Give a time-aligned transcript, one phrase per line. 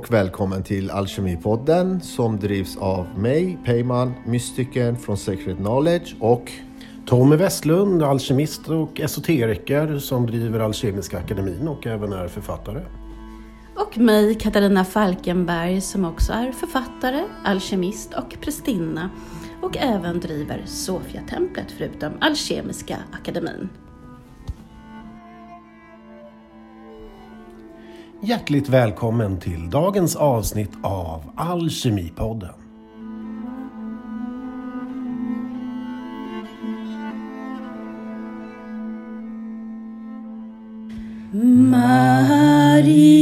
[0.00, 6.52] Och välkommen till Alkemipodden som drivs av mig, Peyman, mystiken från Sacred Knowledge och
[7.06, 12.80] Tommy Westlund, alkemist och esoteriker som driver Alkemiska akademin och även är författare.
[13.76, 19.10] Och mig, Katarina Falkenberg, som också är författare, alkemist och prästinna
[19.62, 23.68] och även driver Sofiatemplet förutom Alkemiska akademin.
[28.22, 32.54] Hjärtligt välkommen till dagens avsnitt av Alkemipodden.
[41.70, 43.19] Maria,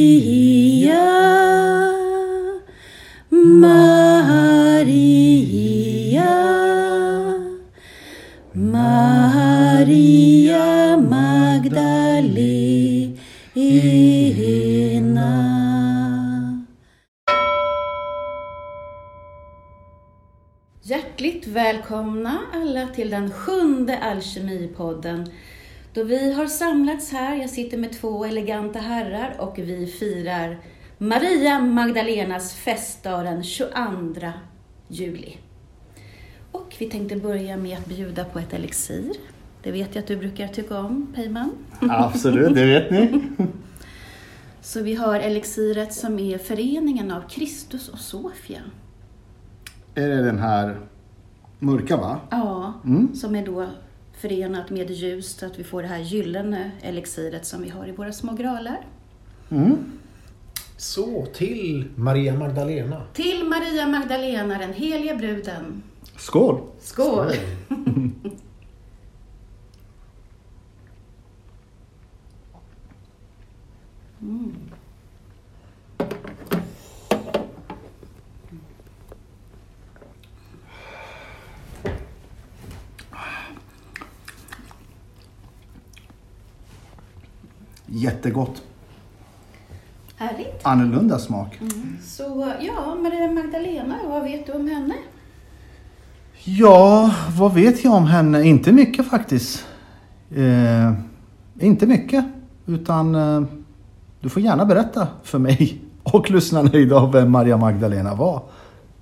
[23.09, 25.31] till den sjunde Alkemipodden
[25.95, 30.59] då vi har samlats här, jag sitter med två eleganta herrar och vi firar
[30.99, 34.33] Maria Magdalenas festdag den 22
[34.89, 35.37] juli.
[36.53, 39.13] Och vi tänkte börja med att bjuda på ett elixir.
[39.63, 41.51] Det vet jag att du brukar tycka om, Peyman.
[41.81, 43.23] Absolut, det vet ni.
[44.61, 48.61] Så vi har elixiret som är föreningen av Kristus och Sofia.
[49.95, 50.81] Är det den här
[51.59, 52.21] mörka va?
[52.31, 53.15] Ja, Mm.
[53.15, 53.67] som är då
[54.21, 57.93] förenat med ljus så att vi får det här gyllene elixiret som vi har i
[57.93, 58.81] våra små gralar.
[59.51, 59.77] Mm.
[60.77, 63.03] Så till Maria Magdalena.
[63.15, 65.83] Till Maria Magdalena, den heliga bruden.
[66.17, 66.61] Skål!
[66.81, 67.27] Skål!
[87.99, 88.63] Jättegott.
[90.17, 90.61] Härligt.
[90.63, 91.59] Annorlunda smak.
[92.05, 94.95] Så ja, Maria Magdalena, vad vet du om henne?
[96.45, 98.43] Ja, vad vet jag om henne?
[98.43, 99.65] Inte mycket faktiskt.
[100.37, 100.93] Eh,
[101.61, 102.25] inte mycket.
[102.67, 103.43] Utan eh,
[104.21, 108.43] du får gärna berätta för mig och lyssnarna idag vem Maria Magdalena var.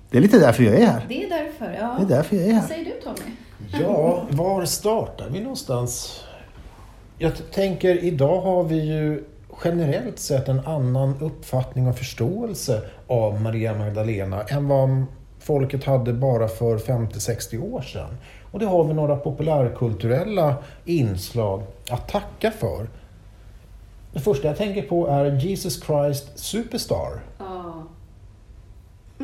[0.09, 1.05] Det är lite därför jag är här.
[1.09, 1.95] Det är därför, ja.
[1.99, 2.67] Det är därför jag är Vad här.
[2.67, 3.31] säger du Tommy?
[3.83, 6.23] Ja, var startar vi någonstans?
[7.19, 9.23] Jag tänker, idag har vi ju
[9.63, 15.05] generellt sett en annan uppfattning och förståelse av Maria Magdalena än vad
[15.39, 18.17] folket hade bara för 50-60 år sedan.
[18.51, 22.87] Och det har vi några populärkulturella inslag att tacka för.
[24.13, 27.19] Det första jag tänker på är Jesus Christ Superstar.
[27.37, 27.83] Ja.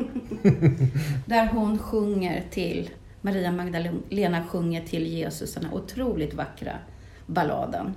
[1.26, 2.90] Där hon sjunger till,
[3.20, 6.72] Maria Magdalena sjunger till Jesus den otroligt vackra
[7.26, 7.94] balladen.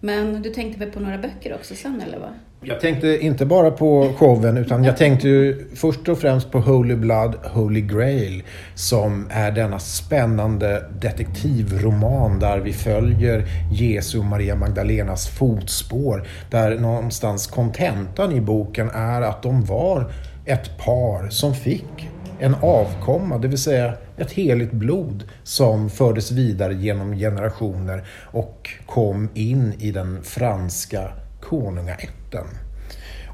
[0.00, 2.30] Men du tänkte väl på några böcker också sen eller vad?
[2.62, 6.96] Jag tänkte inte bara på showen utan jag tänkte ju först och främst på Holy
[6.96, 8.42] Blood, Holy Grail
[8.74, 16.26] som är denna spännande detektivroman där vi följer Jesu och Maria Magdalenas fotspår.
[16.50, 20.12] Där någonstans kontentan i boken är att de var
[20.44, 22.08] ett par som fick
[22.40, 29.28] en avkomma, det vill säga ett heligt blod som fördes vidare genom generationer och kom
[29.34, 32.46] in i den franska konungaätten.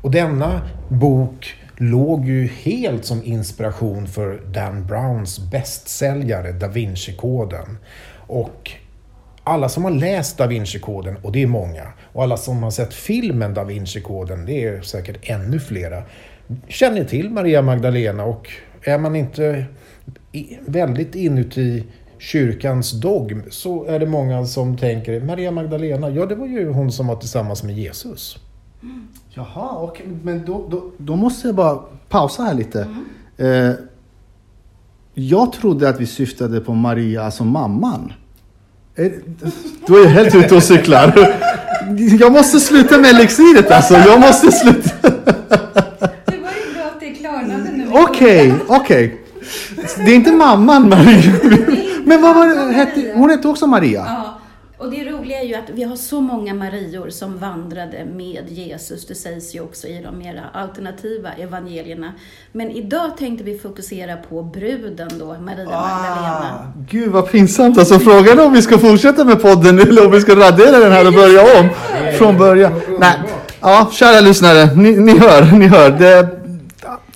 [0.03, 7.79] Och denna bok låg ju helt som inspiration för Dan Browns bästsäljare Da Vinci-koden.
[8.27, 8.71] Och
[9.45, 12.95] alla som har läst Da Vinci-koden, och det är många, och alla som har sett
[12.95, 16.03] filmen Da Vinci-koden, det är säkert ännu flera,
[16.69, 18.51] känner till Maria Magdalena och
[18.87, 19.65] är man inte
[20.67, 21.85] väldigt inuti
[22.19, 26.93] kyrkans dogm så är det många som tänker Maria Magdalena, ja det var ju hon
[26.93, 28.39] som var tillsammans med Jesus.
[29.29, 30.07] Jaha, okej.
[30.23, 31.79] Men då, då, då måste jag bara
[32.09, 32.89] pausa här lite.
[33.37, 33.71] Eh,
[35.15, 38.13] jag trodde att vi syftade på Maria, alltså mamman.
[38.95, 39.13] Är,
[39.87, 41.37] då är jag helt ute och cyklar.
[42.21, 43.95] Jag måste sluta med elixiret alltså.
[43.95, 44.91] Jag måste sluta.
[45.03, 47.77] Det var ju bra att det klarnade nu.
[48.03, 49.21] Okej, okej.
[49.97, 51.33] Det är inte mamman Maria.
[52.05, 52.73] Men vad var det?
[52.73, 54.05] Hette, hon hette också Maria?
[54.07, 54.39] Ja,
[54.79, 59.07] och det roliga är ju att vi har så många Marior som vandrade med Jesus.
[59.07, 62.13] Det sägs ju också i de mera alternativa evangelierna.
[62.53, 66.51] Men idag tänkte vi fokusera på bruden då, Maria Magdalena.
[66.53, 67.79] Ah, gud vad pinsamt.
[67.79, 70.93] Alltså frågan är om vi ska fortsätta med podden eller om vi ska radera den
[70.93, 71.69] här och börja om
[72.19, 72.73] från början.
[72.99, 73.15] Nej,
[73.61, 75.91] Ja, kära lyssnare, ni, ni hör, ni hör.
[75.91, 76.29] Det,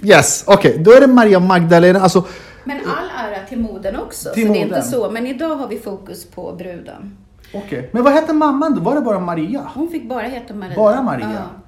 [0.03, 2.01] yes, okej, då är det Maria Magdalena.
[2.01, 2.25] Alltså,
[2.65, 5.11] Men all ära till modern också, Till så det är inte så.
[5.11, 7.17] Men idag har vi fokus på bruden.
[7.55, 7.89] okej.
[7.93, 8.81] Men vad hette mamman då?
[8.81, 9.71] Var det bara Maria?
[9.75, 10.77] Hon fick bara heta Maria.
[10.77, 11.33] Bara Maria?
[11.35, 11.61] Ja.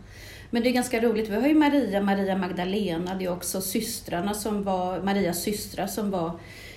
[0.51, 1.29] Men det är ganska roligt.
[1.29, 3.15] Vi har ju Maria, Maria Magdalena.
[3.15, 6.33] Det är också systrarna som var, Marias systrar som var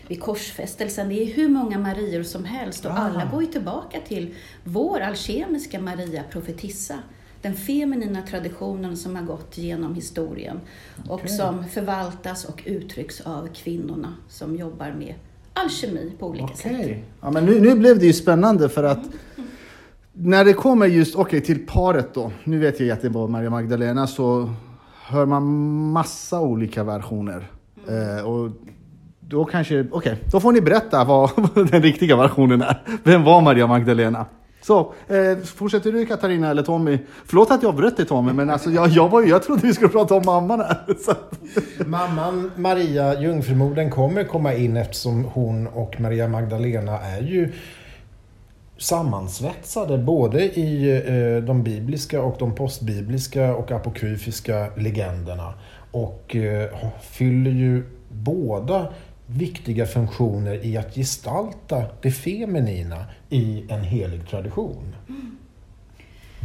[0.07, 1.09] vid korsfästelsen.
[1.09, 2.95] Det är hur många Marior som helst och Ah.
[2.97, 6.93] alla går ju tillbaka till vår alkemiska Maria profetissa.
[7.45, 10.59] Den feminina traditionen som har gått genom historien
[11.07, 11.29] och Okej.
[11.29, 15.13] som förvaltas och uttrycks av kvinnorna som jobbar med
[15.53, 16.57] alkemi på olika Okej.
[16.57, 16.97] sätt.
[17.21, 18.99] Ja, men nu, nu blev det ju spännande för att
[20.13, 22.31] när det kommer just okej till paret då.
[22.43, 24.53] Nu vet jag att det var Maria Magdalena så
[25.07, 25.43] hör man
[25.91, 27.47] massa olika versioner.
[27.87, 28.51] Eh, och
[29.19, 32.81] då kanske, okej, då får ni berätta vad, vad den riktiga versionen är.
[33.03, 34.25] Vem var Maria Magdalena?
[34.65, 36.97] Så, eh, fortsätter du Katarina eller Tommy?
[37.25, 39.89] Förlåt att jag bröt dig Tommy, men alltså, jag, jag, var, jag trodde vi skulle
[39.89, 40.77] prata om mamman här.
[41.05, 41.13] Så.
[41.85, 47.53] Mamman Maria, jungfrumodern, kommer komma in eftersom hon och Maria Magdalena är ju
[48.77, 55.53] sammansvetsade både i eh, de bibliska och de postbibliska och apokryfiska legenderna.
[55.91, 56.69] Och eh,
[57.01, 58.87] fyller ju båda
[59.27, 64.95] viktiga funktioner i att gestalta det feminina i en helig tradition.
[65.09, 65.37] Mm.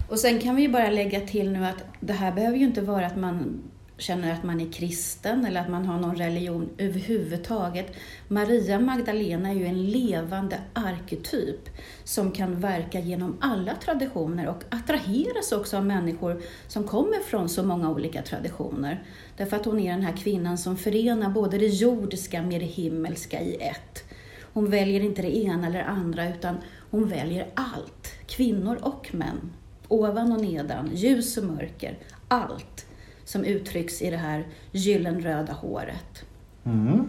[0.09, 2.83] Och sen kan vi ju bara lägga till nu att det här behöver ju inte
[2.83, 3.63] vara att man
[4.01, 7.97] känner att man är kristen eller att man har någon religion överhuvudtaget.
[8.29, 11.69] Maria Magdalena är ju en levande arketyp
[12.05, 17.63] som kan verka genom alla traditioner och attraheras också av människor som kommer från så
[17.63, 19.05] många olika traditioner.
[19.37, 23.41] Därför att hon är den här kvinnan som förenar både det jordiska med det himmelska
[23.41, 24.05] i ett.
[24.53, 26.57] Hon väljer inte det ena eller andra utan
[26.91, 28.13] hon väljer allt.
[28.27, 29.53] Kvinnor och män.
[29.89, 31.99] Ovan och nedan, ljus och mörker.
[32.29, 32.87] Allt
[33.31, 36.25] som uttrycks i det här gyllenröda håret.
[36.67, 37.09] Mm.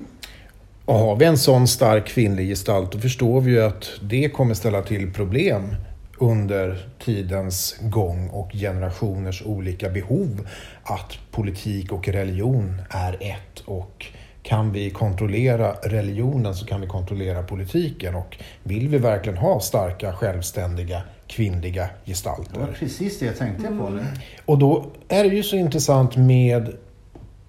[0.86, 4.54] Och har vi en sån stark kvinnlig gestalt då förstår vi ju att det kommer
[4.54, 5.76] ställa till problem
[6.18, 10.48] under tidens gång och generationers olika behov.
[10.84, 14.06] Att politik och religion är ett och
[14.44, 18.16] kan vi kontrollera religionen så kan vi kontrollera politiken.
[18.16, 22.76] Och vill vi verkligen ha starka, självständiga, kvinnliga gestalter?
[22.80, 24.06] precis det jag tänkte på nu.
[24.46, 26.74] Och då är det ju så intressant med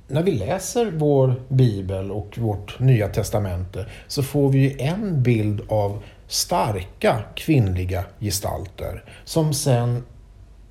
[0.09, 5.61] när vi läser vår bibel och vårt nya testamente så får vi ju en bild
[5.69, 10.03] av starka kvinnliga gestalter som sen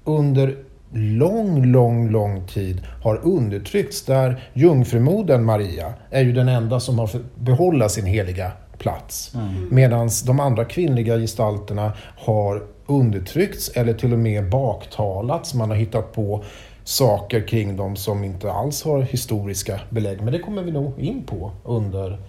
[0.03, 0.57] under
[0.93, 7.07] lång, lång, lång tid har undertryckts där jungfrumodern Maria är ju den enda som har
[7.07, 9.33] fått behålla sin heliga plats.
[9.69, 15.53] Medan de andra kvinnliga gestalterna har undertryckts eller till och med baktalats.
[15.53, 16.43] Man har hittat på
[16.83, 20.21] saker kring dem som inte alls har historiska belägg.
[20.21, 22.19] Men det kommer vi nog in på under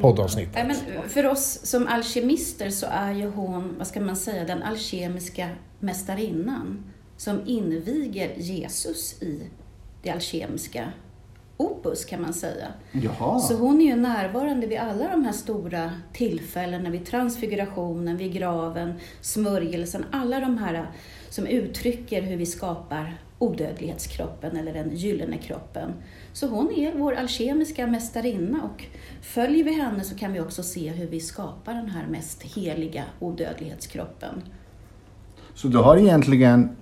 [0.00, 0.54] poddavsnittet.
[0.54, 4.62] Nej, men för oss som alkemister så är ju hon, vad ska man säga, den
[4.62, 6.84] alkemiska mästarinnan
[7.16, 9.40] som inviger Jesus i
[10.02, 10.92] det alkemiska
[11.56, 12.66] opus kan man säga.
[12.92, 13.38] Jaha.
[13.38, 18.94] Så hon är ju närvarande vid alla de här stora tillfällena, vid transfigurationen, vid graven,
[19.20, 20.90] smörjelsen, alla de här
[21.30, 25.92] som uttrycker hur vi skapar odödlighetskroppen eller den gyllene kroppen.
[26.32, 28.84] Så hon är vår alkemiska mästarinna och
[29.22, 33.04] följer vi henne så kan vi också se hur vi skapar den här mest heliga
[33.20, 34.42] odödlighetskroppen.
[35.54, 36.76] Så du har egentligen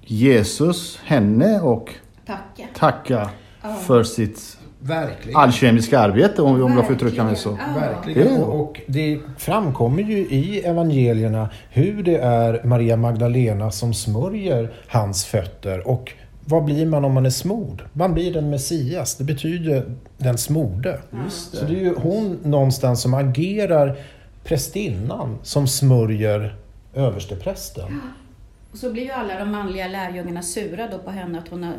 [0.00, 1.94] Jesus, henne och
[2.26, 2.66] Tacka.
[2.74, 3.30] tacka
[3.86, 5.36] för sitt Verkligen.
[5.40, 7.58] alkemiska arbete om, om jag får uttrycka mig så.
[7.74, 7.80] Ja.
[7.80, 8.34] Verkligen.
[8.34, 8.44] Ja.
[8.44, 15.24] Och, och det framkommer ju i evangelierna hur det är Maria Magdalena som smörjer hans
[15.24, 15.88] fötter.
[15.88, 16.12] Och
[16.44, 17.82] vad blir man om man är smord?
[17.92, 19.16] Man blir den Messias.
[19.16, 19.84] Det betyder
[20.18, 21.00] den smorde.
[21.24, 23.96] Just Så det är ju hon någonstans som agerar
[24.44, 26.56] prästinnan som smörjer
[26.94, 28.00] översteprästen.
[28.72, 31.74] Och så blir ju alla de manliga lärjungarna sura då på henne att hon har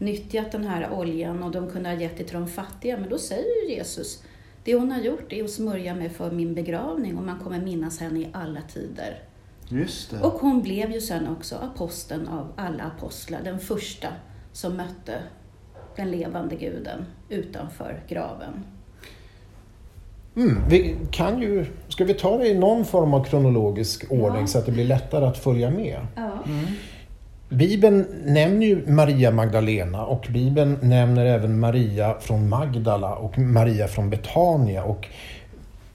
[0.00, 2.96] nyttjat den här oljan och de kunde ha gett det till de fattiga.
[2.96, 4.22] Men då säger ju Jesus,
[4.64, 8.00] det hon har gjort är att smörja mig för min begravning och man kommer minnas
[8.00, 9.22] henne i alla tider.
[9.68, 10.20] Just det.
[10.20, 14.08] Och hon blev ju sen också aposteln av alla apostlar, den första
[14.52, 15.22] som mötte
[15.96, 18.64] den levande guden utanför graven.
[20.36, 24.46] Mm, vi kan ju, ska vi ta det i någon form av kronologisk ordning Ja.
[24.46, 26.06] så att det blir lättare att följa med?
[26.16, 26.38] Ja.
[27.50, 34.10] Bibeln nämner ju Maria Magdalena och Bibeln nämner även Maria från Magdala och Maria från
[34.10, 34.84] Betania.
[34.84, 35.08] Och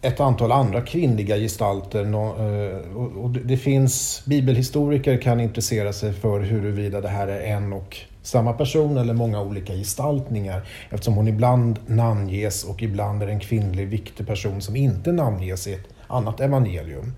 [0.01, 2.03] ett antal andra kvinnliga gestalter.
[2.03, 7.97] Eh, och det finns, bibelhistoriker kan intressera sig för huruvida det här är en och
[8.21, 13.87] samma person eller många olika gestaltningar eftersom hon ibland namnges och ibland är en kvinnlig
[13.87, 17.13] viktig person som inte namnges i ett annat evangelium.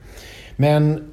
[0.56, 1.12] Men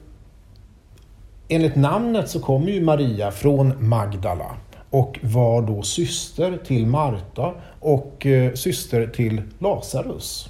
[1.49, 4.57] enligt namnet så kommer ju Maria från Magdala
[4.91, 10.49] och var då syster till Marta och eh, syster till Lazarus.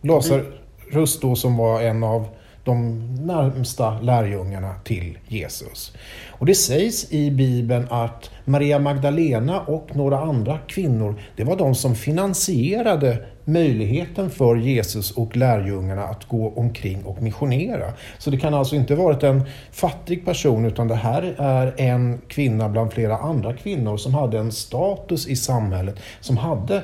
[0.00, 2.26] Lazarus då som var en av
[2.64, 5.92] de närmsta lärjungarna till Jesus.
[6.28, 11.74] Och det sägs i Bibeln att Maria Magdalena och några andra kvinnor, det var de
[11.74, 17.92] som finansierade möjligheten för Jesus och lärjungarna att gå omkring och missionera.
[18.18, 22.68] Så det kan alltså inte varit en fattig person utan det här är en kvinna
[22.68, 26.82] bland flera andra kvinnor som hade en status i samhället, som hade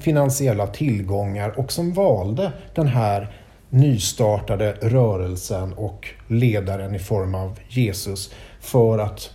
[0.00, 3.28] finansiella tillgångar och som valde den här
[3.70, 9.30] nystartade rörelsen och ledaren i form av Jesus för att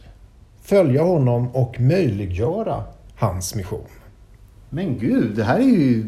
[0.61, 2.83] följa honom och möjliggöra
[3.15, 3.96] hans mission.
[4.69, 6.07] Men gud, det här är ju...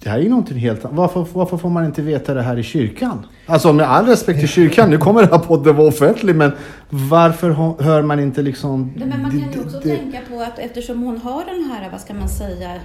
[0.00, 0.96] Det här är ju någonting helt annat.
[0.96, 3.26] Varför, varför får man inte veta det här i kyrkan?
[3.46, 6.52] Alltså med all respekt till kyrkan, nu kommer den här podden vara offentlig, men
[6.90, 7.50] varför
[7.82, 8.92] hör man inte liksom...
[8.96, 11.90] Nej, men man kan ju också det, tänka på att eftersom hon har den här,
[11.90, 12.80] vad ska man säga,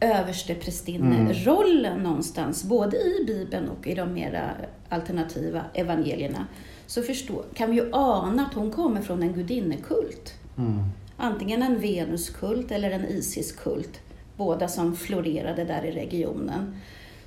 [0.00, 2.02] översteprästinnerollen mm.
[2.02, 4.50] någonstans, både i Bibeln och i de mera
[4.88, 6.46] alternativa evangelierna,
[6.86, 10.34] så förstå, kan vi ju ana att hon kommer från en gudinnekult.
[10.58, 10.82] Mm.
[11.24, 14.00] Antingen en Venuskult eller en Isiskult,
[14.36, 16.76] båda som florerade där i regionen.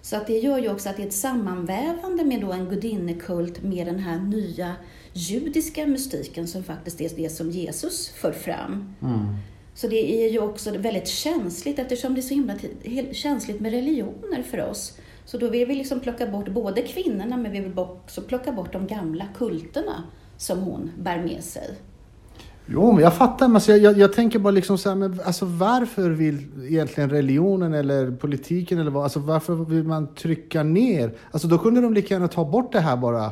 [0.01, 3.63] Så att det gör ju också att det är ett sammanvävande med då en gudinnekult
[3.63, 4.75] med den här nya
[5.13, 8.95] judiska mystiken som faktiskt är det som Jesus för fram.
[9.01, 9.35] Mm.
[9.73, 12.53] Så det är ju också väldigt känsligt eftersom det är så himla
[13.13, 14.97] känsligt med religioner för oss.
[15.25, 18.73] Så då vill vi liksom plocka bort både kvinnorna men vi vill också plocka bort
[18.73, 20.03] de gamla kulterna
[20.37, 21.75] som hon bär med sig.
[22.67, 23.47] Jo, men jag fattar.
[23.47, 27.73] Men jag, jag, jag, tänker bara liksom så här, men alltså varför vill egentligen religionen
[27.73, 31.11] eller politiken eller vad, alltså varför vill man trycka ner?
[31.31, 33.31] Alltså då kunde de lika gärna ta bort det här bara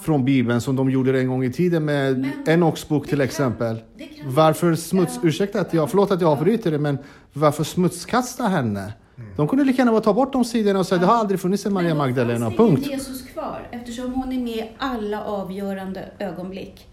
[0.00, 3.76] från Bibeln som de gjorde en gång i tiden med Enoks bok till kan, exempel.
[3.76, 5.18] Kan, varför smuts...
[5.22, 5.28] Ja.
[5.28, 6.98] Ursäkta att jag, förlåt att jag avbryter det, men
[7.32, 8.80] varför smutskasta henne?
[8.80, 9.30] Mm.
[9.36, 11.06] De kunde lika gärna bara ta bort de sidorna och säga ja.
[11.06, 12.80] det har aldrig funnits en Maria Magdalena, punkt.
[12.80, 16.86] Men Jesus kvar, eftersom hon är med i alla avgörande ögonblick.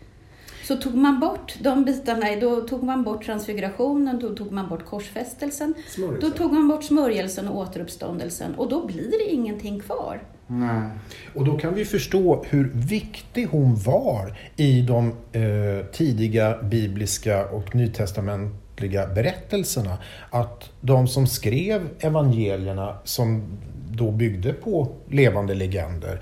[0.67, 4.85] Så tog man bort de bitarna, då tog man bort transfigurationen, då tog man bort
[4.85, 6.29] korsfästelsen, smörjelsen.
[6.29, 10.23] då tog man bort smörjelsen och återuppståndelsen och då blir det ingenting kvar.
[10.47, 10.89] Nej.
[11.35, 17.75] Och då kan vi förstå hur viktig hon var i de eh, tidiga bibliska och
[17.75, 19.97] nytestamentliga berättelserna.
[20.29, 23.57] Att de som skrev evangelierna som
[23.91, 26.21] då byggde på levande legender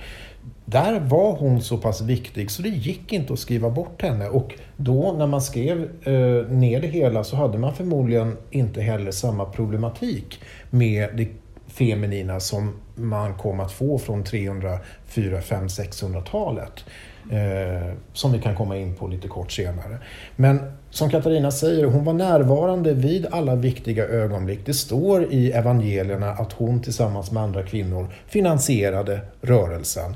[0.65, 4.27] där var hon så pass viktig så det gick inte att skriva bort henne.
[4.27, 9.12] Och då när man skrev eh, ner det hela så hade man förmodligen inte heller
[9.12, 11.27] samma problematik med det
[11.67, 16.86] feminina som man kom att få från 300, 400, 500, 600-talet.
[17.31, 19.98] Eh, som vi kan komma in på lite kort senare.
[20.36, 24.60] Men som Katarina säger, hon var närvarande vid alla viktiga ögonblick.
[24.65, 30.15] Det står i evangelierna att hon tillsammans med andra kvinnor finansierade rörelsen.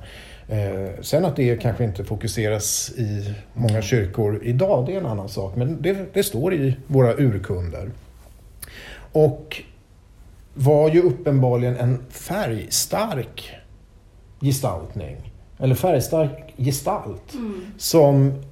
[0.50, 5.30] Eh, sen att det kanske inte fokuseras i många kyrkor idag, det är en annan
[5.30, 5.56] sak.
[5.56, 7.92] Men det, det står i våra urkunder.
[9.12, 9.64] Och
[10.54, 13.52] var ju uppenbarligen en färgstark
[14.42, 15.34] gestaltning.
[15.60, 17.34] Eller färgstark gestalt.
[17.34, 17.62] Mm.
[17.78, 18.44] Som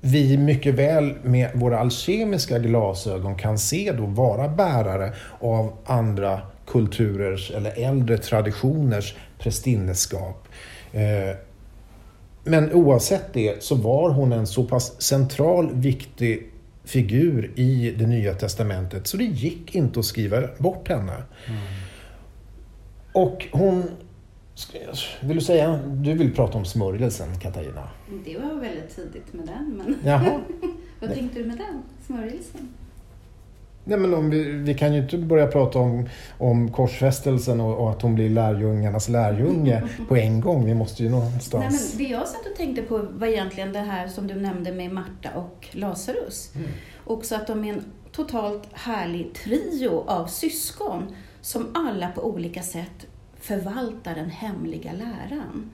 [0.00, 7.50] vi mycket väl med våra alkemiska glasögon kan se då vara bärare av andra kulturers
[7.50, 10.48] eller äldre traditioners prästinneskap.
[10.92, 11.36] Eh,
[12.44, 16.50] men oavsett det så var hon en så pass central, viktig
[16.84, 21.12] figur i det nya testamentet så det gick inte att skriva bort henne.
[21.46, 21.60] Mm.
[23.12, 23.84] Och hon...
[25.20, 27.88] Vill du säga, du vill prata om smörjelsen Katarina?
[28.24, 29.96] Det var väldigt tidigt med den, men...
[30.04, 30.40] Jaha.
[31.00, 32.68] Vad tänkte du med den, smörjelsen?
[33.88, 37.90] Nej, men om vi, vi kan ju inte börja prata om, om korsfästelsen och, och
[37.90, 40.64] att hon blir lärjungarnas lärjunge på en gång.
[40.64, 41.64] Vi måste ju någonstans...
[41.70, 44.72] Nej, men det jag satt och tänkte på var egentligen det här som du nämnde
[44.72, 46.50] med Marta och Lazarus.
[46.54, 46.68] Mm.
[47.04, 51.02] Också att de är en totalt härlig trio av syskon
[51.40, 53.06] som alla på olika sätt
[53.40, 55.70] förvaltar den hemliga läran.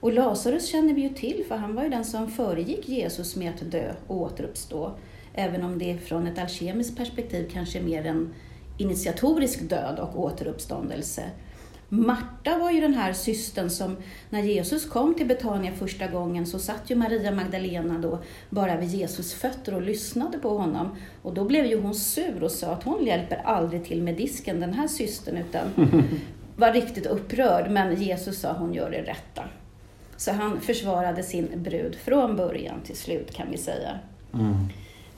[0.00, 3.54] Och Lazarus känner vi ju till, för han var ju den som föregick Jesus med
[3.54, 4.92] att dö och återuppstå.
[5.34, 8.34] Även om det från ett alkemiskt perspektiv kanske är mer en
[8.78, 11.22] initiatorisk död och återuppståndelse.
[11.90, 13.96] Marta var ju den här systern som,
[14.30, 18.18] när Jesus kom till Betania första gången så satt ju Maria Magdalena då
[18.50, 20.96] bara vid Jesus fötter och lyssnade på honom.
[21.22, 24.60] Och då blev ju hon sur och sa att hon hjälper aldrig till med disken,
[24.60, 25.62] den här systern, utan
[26.56, 27.70] var riktigt upprörd.
[27.70, 29.44] Men Jesus sa hon gör det rätta.
[30.16, 33.98] Så han försvarade sin brud från början till slut kan vi säga.
[34.34, 34.54] Mm.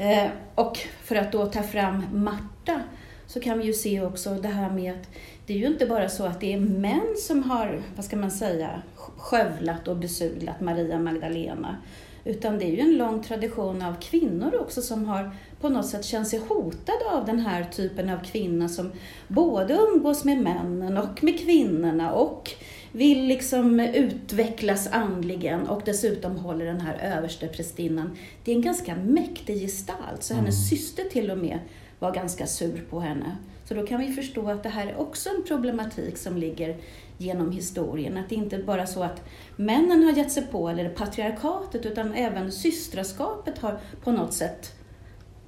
[0.00, 2.82] Eh, och för att då ta fram Marta
[3.26, 5.08] så kan vi ju se också det här med att
[5.46, 8.30] det är ju inte bara så att det är män som har, vad ska man
[8.30, 8.82] säga,
[9.16, 11.76] skövlat och besudlat Maria Magdalena.
[12.24, 15.30] Utan det är ju en lång tradition av kvinnor också som har
[15.60, 18.92] på något sätt känt sig hotade av den här typen av kvinna som
[19.28, 22.50] både umgås med männen och med kvinnorna och
[22.92, 28.10] vill liksom utvecklas andligen och dessutom håller den här överste prästinnan.
[28.44, 30.78] Det är en ganska mäktig gestalt, så hennes mm.
[30.78, 31.58] syster till och med
[31.98, 33.36] var ganska sur på henne.
[33.64, 36.76] Så då kan vi förstå att det här är också en problematik som ligger
[37.18, 38.16] genom historien.
[38.16, 39.22] Att det inte bara är så att
[39.56, 44.72] männen har gett sig på, eller patriarkatet, utan även systraskapet har på något sätt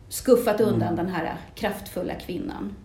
[0.09, 0.75] skuffat mm.
[0.75, 1.05] undan mm.
[1.05, 2.77] den här kraftfulla kvinnan.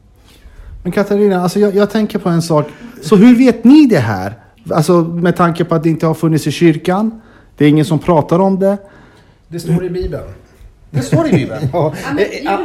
[0.84, 2.68] Men Katarina, alltså jag, jag, tänker på en sak.
[3.02, 4.34] Så hur vet ni det här?
[4.72, 7.22] Alltså med tanke på att det inte har funnits i kyrkan.
[7.58, 8.78] Det är ingen som pratar om det.
[9.48, 10.24] Det står i Bibeln.
[10.90, 11.70] Det står i Bibeln.
[11.74, 11.94] ja.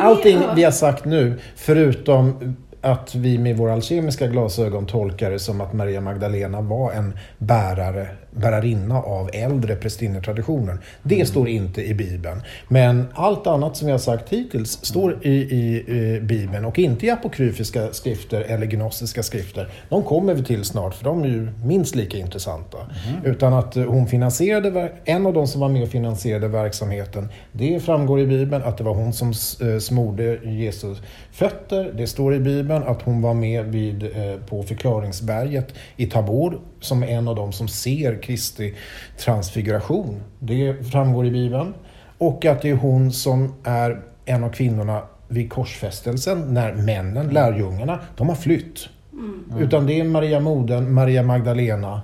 [0.02, 5.60] Allting vi har sagt nu, förutom att vi med våra alkemiska glasögon tolkar det som
[5.60, 10.78] att Maria Magdalena var en bärare, bärarinna av äldre prästinnetraditionen.
[11.02, 11.26] Det mm.
[11.26, 12.42] står inte i Bibeln.
[12.68, 17.06] Men allt annat som vi har sagt hittills står i, i, i Bibeln och inte
[17.06, 19.68] i apokryfiska skrifter eller gnostiska skrifter.
[19.88, 22.78] De kommer vi till snart för de är ju minst lika intressanta.
[22.78, 23.24] Mm.
[23.24, 28.20] Utan att hon finansierade, en av de som var med och finansierade verksamheten, det framgår
[28.20, 30.98] i Bibeln att det var hon som eh, smorde Jesus
[31.32, 31.92] fötter.
[31.96, 37.02] Det står i Bibeln att hon var med vid, eh, på förklaringsberget i Tabor som
[37.02, 38.74] en av dem som ser Kristi
[39.18, 40.22] transfiguration.
[40.38, 41.74] Det framgår i Bibeln.
[42.18, 47.98] Och att det är hon som är en av kvinnorna vid korsfästelsen när männen, lärjungarna,
[48.16, 48.88] de har flytt.
[49.12, 49.44] Mm.
[49.58, 52.00] Utan det är Maria Moden, Maria Magdalena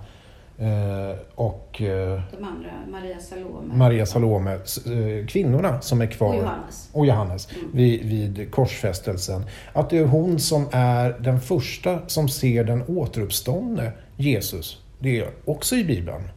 [1.35, 6.29] och eh, de andra, Maria Salome, Maria Salome eh, kvinnorna som är kvar.
[6.29, 6.89] Och Johannes.
[6.93, 7.71] Och Johannes mm.
[7.73, 9.45] vid, vid korsfästelsen.
[9.73, 14.83] Att det är hon som är den första som ser den återuppståndne Jesus.
[14.99, 16.29] Det är också i Bibeln.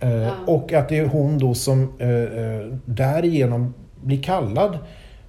[0.00, 0.30] Mm.
[0.46, 1.92] Och att det är hon då som
[2.84, 4.78] därigenom blir kallad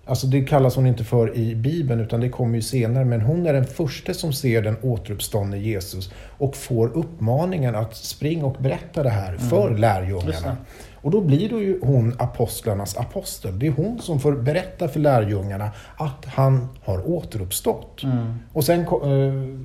[0.05, 3.05] Alltså det kallas hon inte för i Bibeln utan det kommer ju senare.
[3.05, 8.45] Men hon är den första som ser den återuppståndne Jesus och får uppmaningen att springa
[8.45, 9.39] och berätta det här mm.
[9.39, 9.79] för mm.
[9.79, 10.57] lärjungarna.
[10.95, 13.59] Och då blir då ju hon apostlarnas apostel.
[13.59, 18.03] Det är hon som får berätta för lärjungarna att han har återuppstått.
[18.03, 18.39] Mm.
[18.53, 19.59] Och sen eh,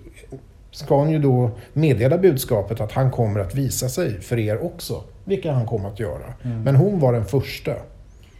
[0.70, 5.02] ska hon ju då meddela budskapet att han kommer att visa sig för er också.
[5.24, 6.34] Vilket han kommer att göra.
[6.42, 6.62] Mm.
[6.62, 7.72] Men hon var den första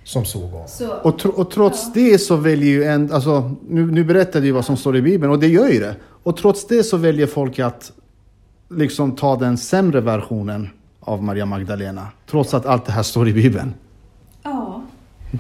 [0.09, 0.68] som såg honom.
[0.68, 1.90] Så, och, tr och trots ja.
[1.94, 5.33] det så väljer ju en, alltså nu, nu berättade ju vad som står i Bibeln
[5.33, 5.97] och det gör ju det.
[6.23, 7.92] Och trots det så väljer folk att
[8.71, 12.07] liksom ta den sämre versionen av Maria Magdalena.
[12.31, 13.75] Trots att allt det här står i Bibeln.
[14.42, 14.83] Ja.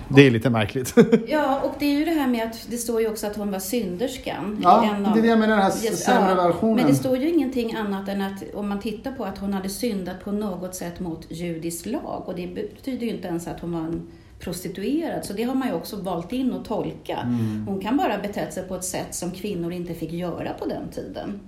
[0.08, 0.94] Det är lite märkligt.
[1.28, 3.50] Ja, och det är ju det här med att det står ju också att hon
[3.50, 4.58] var synderskan.
[4.62, 6.76] Ja, av, det är det jag menar, den här sämre ja, versionen.
[6.76, 9.68] Men det står ju ingenting annat än att om man tittar på att hon hade
[9.68, 12.22] syndat på något sätt mot judisk lag.
[12.26, 14.06] Och det betyder ju inte ens att hon var en
[14.38, 15.24] prostituerad.
[15.24, 17.16] Så det har man ju också valt in att tolka.
[17.16, 17.66] Mm.
[17.66, 20.88] Hon kan bara betett sig på ett sätt som kvinnor inte fick göra på den
[20.88, 21.40] tiden.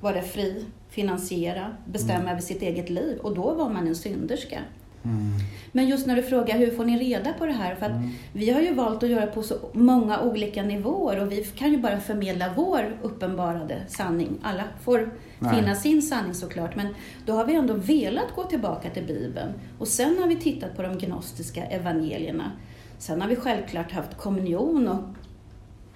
[0.00, 2.32] Vara fri, finansiera, bestämma mm.
[2.32, 3.18] över sitt eget liv.
[3.18, 4.58] Och då var man en synderska.
[5.06, 5.32] Mm.
[5.72, 7.74] Men just när du frågar hur får ni reda på det här?
[7.74, 8.10] För att mm.
[8.32, 11.78] vi har ju valt att göra på så många olika nivåer och vi kan ju
[11.78, 14.38] bara förmedla vår uppenbarade sanning.
[14.42, 15.54] Alla får Nej.
[15.54, 16.86] finna sin sanning såklart, men
[17.26, 19.52] då har vi ändå velat gå tillbaka till Bibeln.
[19.78, 22.52] Och sen har vi tittat på de gnostiska evangelierna.
[22.98, 25.04] Sen har vi självklart haft kommunion och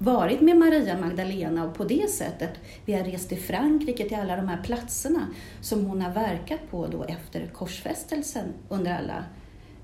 [0.03, 2.51] varit med Maria Magdalena och på det sättet,
[2.85, 5.27] vi har rest till Frankrike, till alla de här platserna
[5.61, 9.25] som hon har verkat på då efter korsfästelsen under alla,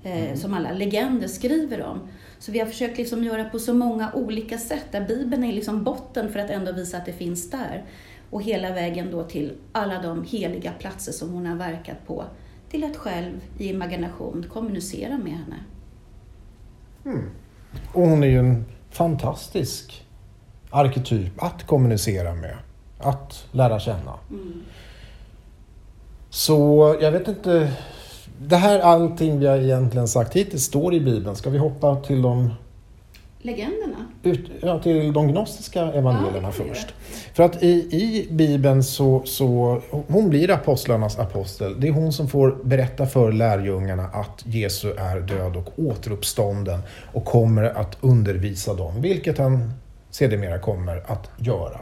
[0.03, 0.37] eh, mm.
[0.37, 1.99] som alla legender skriver om.
[2.39, 5.83] Så vi har försökt liksom göra på så många olika sätt, där Bibeln är liksom
[5.83, 7.85] botten för att ändå visa att det finns där.
[8.29, 12.25] Och hela vägen då till alla de heliga platser som hon har verkat på,
[12.69, 15.63] till att själv i imagination kommunicera med henne.
[17.05, 17.29] Mm.
[17.93, 20.06] Och hon är ju en fantastisk
[20.77, 22.55] arketyp att kommunicera med,
[22.99, 24.13] att lära känna.
[24.29, 24.63] Mm.
[26.29, 27.71] Så jag vet inte.
[28.39, 31.35] Det här allting vi har egentligen sagt hittills står i Bibeln.
[31.35, 32.53] Ska vi hoppa till de
[33.39, 33.95] legenderna?
[34.23, 36.93] Ut, ja, till de gnostiska evangelierna Ja, först.
[37.33, 41.79] För att i, i Bibeln så, så, hon blir apostlarnas apostel.
[41.79, 46.79] Det är hon som får berätta för lärjungarna att Jesus är död och återuppstånden
[47.13, 49.73] och kommer att undervisa dem, vilket han
[50.17, 51.79] sedermera kommer att göra.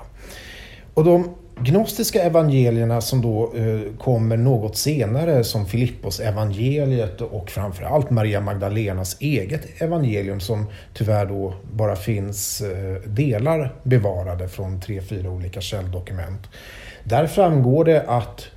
[0.94, 8.10] Och de gnostiska evangelierna som då eh, kommer något senare som Filippos evangeliet och framförallt
[8.10, 15.30] Maria Magdalenas eget evangelium som tyvärr då bara finns eh, delar bevarade från tre, fyra
[15.30, 16.50] olika källdokument.
[17.04, 18.48] Där framgår det att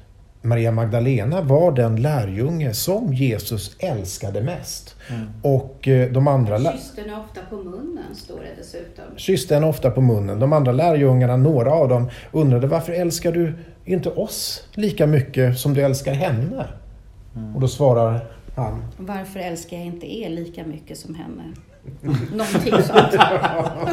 [0.43, 4.97] Maria Magdalena var den lärjunge som Jesus älskade mest.
[5.43, 6.59] Och eh, de andra...
[6.73, 9.05] Kysste henne ofta på munnen, står det dessutom.
[9.17, 10.41] kysste henne ofta på munnen.
[10.41, 15.75] De andra lärjungarna, några av dem, undrade varför älskar du inte oss lika mycket som
[15.75, 16.67] du älskar henne?
[17.55, 18.21] Och då svarar
[18.57, 21.43] han, Varför älskar jag inte er lika mycket som henne?
[22.33, 23.15] Någonting sånt.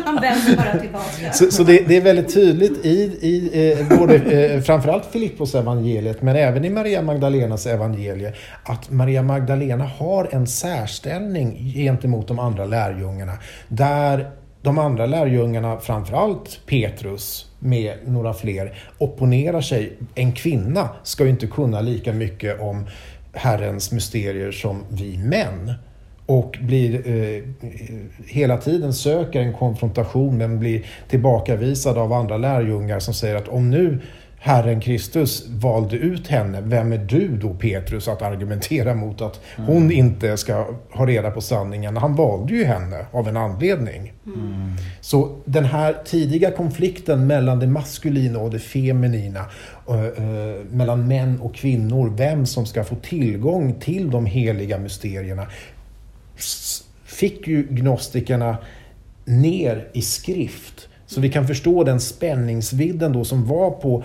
[0.06, 1.34] Han vänder bara tillbaka.
[1.34, 2.90] Så, så det, det är väldigt tydligt i,
[3.22, 9.24] i eh, både, eh, framförallt Filippos evangeliet men även i Maria Magdalenas evangelie att Maria
[9.24, 13.34] Magdalena har en särställning gentemot de andra lärjungarna
[13.68, 14.30] där
[14.66, 19.98] de andra lärjungarna, framförallt Petrus med några fler, opponerar sig.
[20.16, 22.86] En kvinna ska ju inte kunna lika mycket om
[23.34, 25.74] Herrens mysterier som vi män
[26.26, 27.44] och blir eh,
[28.28, 33.70] hela tiden söker en konfrontation men blir tillbakavisad av andra lärjungar som säger att om
[33.70, 34.02] nu
[34.46, 39.92] Herren Kristus valde ut henne, vem är du då Petrus att argumentera mot att hon
[39.92, 41.98] inte ska ha reda på sanningen?
[41.98, 44.14] Han valde ju henne av en anledning.
[45.02, 49.46] Så den här tidiga konflikten mellan det maskulina och det feminina,
[49.90, 55.48] eh, eh, mellan män och kvinnor, vem som ska få tillgång till de heliga mysterierna,
[57.06, 58.58] fick ju gnostikerna
[59.26, 60.88] ner i skrift.
[61.08, 64.04] Så vi kan förstå den spänningsvidden då som var på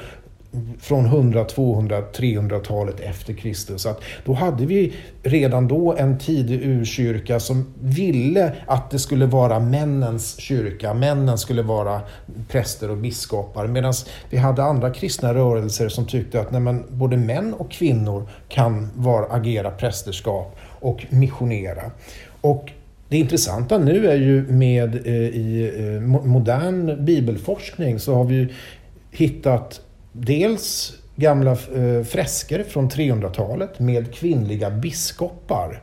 [0.80, 3.86] från 100, 200, 300-talet efter Kristus.
[3.86, 9.60] Att då hade vi redan då en tidig urkyrka som ville att det skulle vara
[9.60, 10.94] männens kyrka.
[10.94, 12.00] Männen skulle vara
[12.48, 13.66] präster och biskopar.
[13.66, 13.92] Medan
[14.30, 18.90] vi hade andra kristna rörelser som tyckte att nej, men, både män och kvinnor kan
[18.94, 21.82] vara, agera prästerskap och missionera.
[22.40, 22.72] Och
[23.08, 28.48] det intressanta nu är ju med eh, i eh, mo- modern bibelforskning så har vi
[29.10, 29.80] hittat
[30.12, 35.82] dels gamla eh, fresker från 300-talet med kvinnliga biskopar.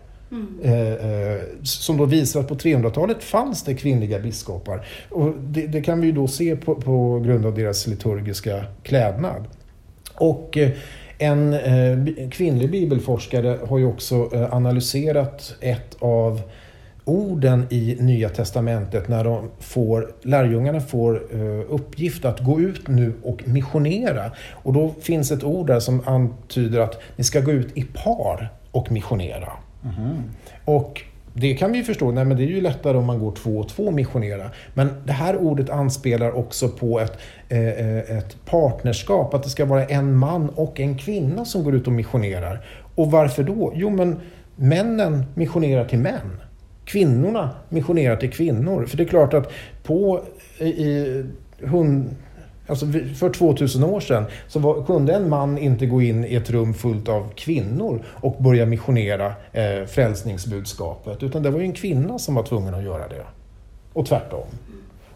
[0.64, 4.86] Eh, som då visar att på 300-talet fanns det kvinnliga biskopar.
[5.10, 9.46] Och det, det kan vi ju då se på, på grund av deras liturgiska klädnad.
[10.16, 10.58] Och
[11.18, 16.42] en eh, kvinnlig bibelforskare har ju också eh, analyserat ett av
[17.06, 23.14] orden i Nya Testamentet när de får, lärjungarna får eh, uppgift att gå ut nu
[23.24, 24.32] och missionera.
[24.52, 28.50] Och då finns ett ord där som antyder att ni ska gå ut i par
[28.72, 29.52] och missionera.
[30.66, 31.04] Och
[31.40, 33.58] det kan vi ju förstå, nej men det är ju lättare om man går två
[33.58, 34.50] och två och missionera.
[34.74, 37.18] Men det här ordet anspelar också på ett,
[37.50, 41.76] Eh, eh, ett partnerskap, att det ska vara en man och en kvinna som går
[41.76, 42.66] ut och missionerar.
[42.96, 43.74] Och varför då?
[43.76, 44.20] Jo men
[44.56, 46.42] männen missionerar till män.
[46.86, 48.86] Kvinnorna missionerar till kvinnor.
[48.86, 49.52] För det är klart att
[49.84, 50.22] på
[50.60, 51.24] i,
[51.60, 52.16] hund,
[52.70, 56.50] Alltså för 2000 år sedan så var, kunde en man inte gå in i ett
[56.50, 61.24] rum fullt av kvinnor och börja missionera eh, frälsningsbudskapet.
[61.24, 63.26] Utan det var ju en kvinna som var tvungen att göra det.
[63.94, 64.48] Och tvärtom.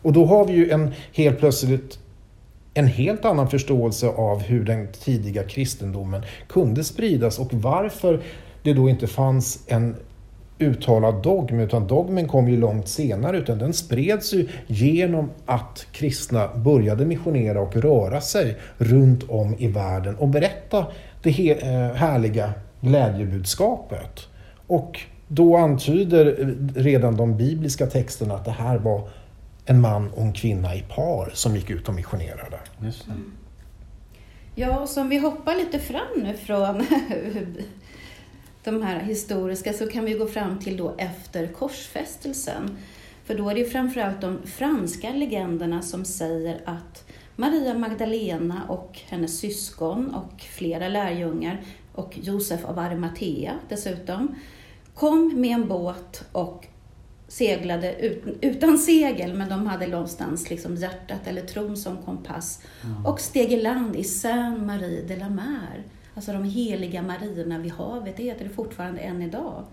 [0.01, 1.99] Och då har vi ju en helt plötsligt
[2.73, 8.21] en helt annan förståelse av hur den tidiga kristendomen kunde spridas och varför
[8.63, 9.95] det då inte fanns en
[10.60, 16.47] uttalad dogm, utan dogmen kom ju långt senare, utan den spreds ju genom att kristna
[16.55, 20.86] började missionera och röra sig runt om i världen och berätta
[21.23, 24.27] det eh, härliga glädjebudskapet.
[24.67, 29.01] Och då antyder eh, redan de bibliska texterna att det här var
[29.65, 32.60] en man och en kvinna i par som gick ut och missionerade.
[32.84, 33.13] Just det.
[34.56, 36.78] Ja, och som vi hoppar lite fram nu från
[38.63, 42.78] de här historiska så kan vi gå fram till då efter korsfästelsen.
[43.26, 47.04] För då är det ju framförallt de franska legenderna som säger att
[47.36, 51.62] Maria Magdalena och hennes syskon och flera lärjungar
[51.93, 54.36] och Josef av Arimathea dessutom
[54.93, 56.67] kom med en båt och
[57.31, 62.61] seglade ut, utan segel, men de hade någonstans liksom hjärtat eller tron som kompass
[63.05, 65.83] och steg i land i Saint-Marie de la Mer.
[66.15, 69.63] Alltså de heliga marierna vid havet, det heter det fortfarande än idag.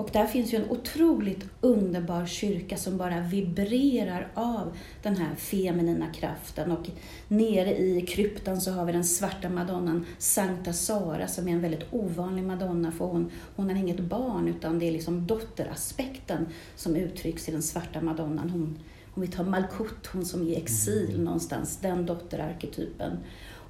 [0.00, 6.12] Och där finns ju en otroligt underbar kyrka som bara vibrerar av den här feminina
[6.12, 6.72] kraften.
[6.72, 6.90] Och
[7.28, 11.86] nere i kryptan så har vi den svarta madonnan Sankta Sara som är en väldigt
[11.90, 17.48] ovanlig madonna för hon, hon har inget barn utan det är liksom dotteraspekten som uttrycks
[17.48, 18.50] i den svarta madonnan.
[18.50, 18.78] Hon,
[19.14, 21.24] om vi tar Malkut, hon som är i exil mm.
[21.24, 23.12] någonstans, den dotterarketypen.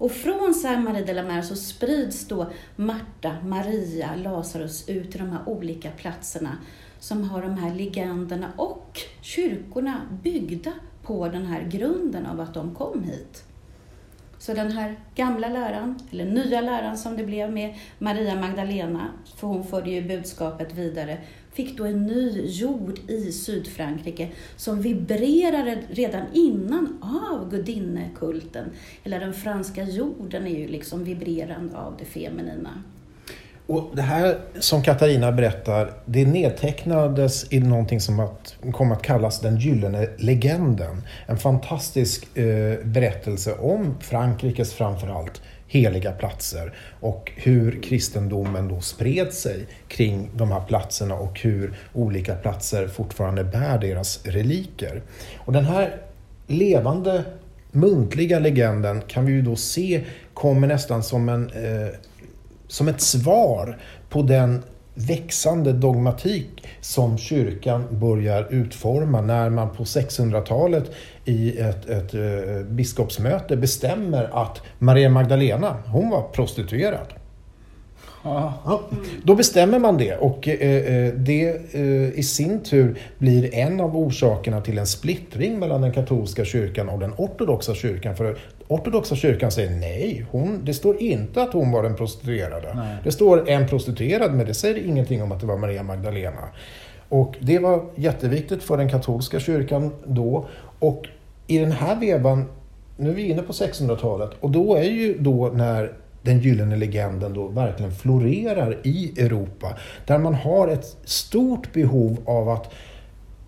[0.01, 5.21] Och från Saint Marie de la Mer så sprids då Marta, Maria, Lazarus ut till
[5.21, 6.59] de här olika platserna
[6.99, 12.75] som har de här legenderna och kyrkorna byggda på den här grunden av att de
[12.75, 13.45] kom hit.
[14.39, 19.47] Så den här gamla läran, eller nya läran som det blev med Maria Magdalena, för
[19.47, 21.19] hon förde ju budskapet vidare,
[21.53, 28.65] fick då en ny jord i Sydfrankrike som vibrerade redan innan av gudinnekulten.
[29.05, 32.83] Eller den franska jorden är ju liksom vibrerande av det feminina.
[33.67, 39.41] Och det här som Katarina berättar, det nedtecknades i någonting som att, kom att kallas
[39.41, 41.03] den gyllene legenden.
[41.27, 49.67] En fantastisk eh, berättelse om Frankrikes framförallt heliga platser och hur kristendomen då spred sig
[49.89, 55.03] kring de här platserna och hur olika platser fortfarande bär deras reliker.
[55.39, 55.97] Och den här
[56.47, 57.25] levande
[57.71, 60.05] muntliga legenden kan vi ju då se
[60.35, 61.89] kommer nästan som, en, eh,
[62.69, 63.79] som ett svar
[64.09, 64.63] på den
[65.07, 70.91] växande dogmatik som kyrkan börjar utforma när man på 600-talet
[71.25, 77.07] i ett, ett uh, biskopsmöte bestämmer att Maria Magdalena, hon var prostituerad.
[78.23, 78.83] Ja.
[79.23, 84.61] Då bestämmer man det och eh, det eh, i sin tur blir en av orsakerna
[84.61, 88.17] till en splittring mellan den katolska kyrkan och den ortodoxa kyrkan.
[88.17, 88.39] För
[88.71, 92.75] ortodoxa kyrkan säger nej, hon, det står inte att hon var den prostituerade.
[92.75, 92.97] Nej.
[93.05, 96.49] Det står en prostituerad men det säger ingenting om att det var Maria Magdalena.
[97.09, 100.49] Och det var jätteviktigt för den katolska kyrkan då.
[100.79, 101.07] Och
[101.47, 102.45] i den här vevan,
[102.97, 107.35] nu är vi inne på 600-talet, och då är ju då när den gyllene legenden
[107.35, 109.77] då verkligen florerar i Europa.
[110.07, 112.73] Där man har ett stort behov av att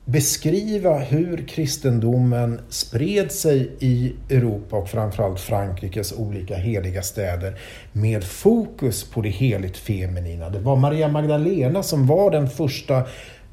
[0.05, 7.59] beskriva hur kristendomen spred sig i Europa och framförallt Frankrikes olika heliga städer
[7.93, 10.51] med fokus på det heligt feminina.
[10.51, 13.03] Det var Maria Magdalena som var den första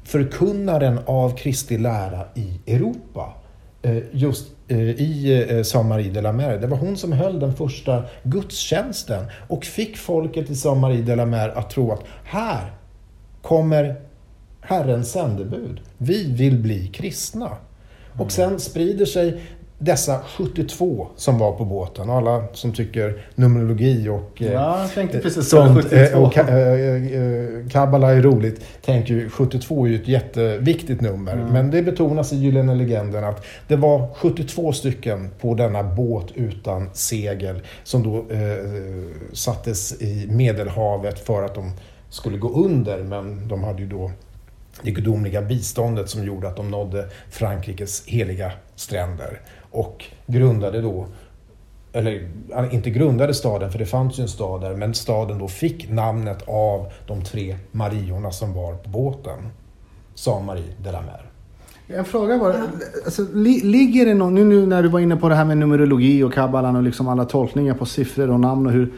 [0.04, 3.34] förkunnaren av Kristi lära i Europa.
[3.82, 6.58] Eh, just eh, i eh, Saint Marie de la Mer.
[6.58, 11.16] Det var hon som höll den första gudstjänsten och fick folket i Saint Marie de
[11.16, 12.72] la Mer att tro att här
[13.42, 14.09] kommer
[14.60, 15.80] Herrens sändebud.
[15.98, 17.50] Vi vill bli kristna.
[18.18, 19.40] Och sen sprider sig
[19.80, 24.92] dessa 72 som var på båten och alla som tycker numerologi och eh, ja, jag
[24.94, 25.96] tänkte precis sånt 72.
[25.96, 31.46] Eh, och eh, kabbala är roligt tänker ju 72 är ju ett jätteviktigt nummer mm.
[31.46, 36.90] men det betonas i Gyllene Legenden att det var 72 stycken på denna båt utan
[36.92, 38.64] segel som då eh,
[39.32, 41.72] sattes i Medelhavet för att de
[42.08, 44.10] skulle gå under men de hade ju då
[44.82, 49.40] det gudomliga biståndet som gjorde att de nådde Frankrikes heliga stränder
[49.70, 51.06] och grundade då
[51.92, 52.28] eller
[52.72, 56.48] inte grundade staden, för det fanns ju en stad där, men staden då fick namnet
[56.48, 59.38] av de tre Mariorna som var på båten.
[60.14, 61.30] Saint Marie de la Mer.
[61.88, 62.54] En fråga bara.
[63.04, 65.58] Alltså, li, ligger det någon, nu, nu när du var inne på det här med
[65.58, 68.92] numerologi och kabbalan och liksom alla tolkningar på siffror och namn och hur.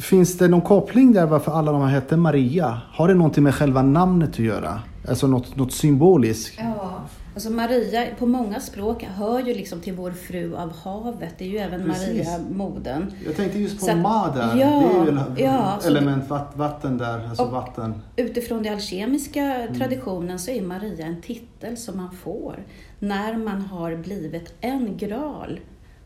[0.00, 2.80] Finns det någon koppling där varför alla de här hette Maria?
[2.92, 4.80] Har det någonting med själva namnet att göra?
[5.08, 6.54] Alltså något, något symboliskt?
[6.58, 7.00] Ja,
[7.34, 11.34] Alltså Maria på många språk hör ju liksom till vår fru av havet.
[11.38, 12.08] Det är ju även Precis.
[12.08, 13.12] Maria moden.
[13.24, 14.60] Jag tänkte just på så, ma där.
[14.60, 17.28] Ja, det är ju ja, element vatt, vatten där.
[17.28, 17.94] Alltså vatten.
[18.16, 19.74] Utifrån den alkemiska mm.
[19.74, 22.64] traditionen så är Maria en titel som man får
[22.98, 25.60] när man har blivit en gral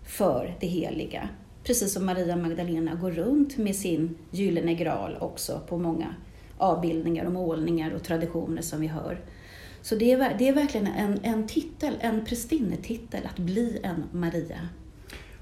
[0.05, 1.29] för det heliga.
[1.65, 6.15] Precis som Maria Magdalena går runt med sin gyllene gral också på många
[6.59, 9.21] avbildningar och målningar och traditioner som vi hör.
[9.83, 14.69] Så det är, det är verkligen en, en titel, en prästinnetitel, att bli en Maria.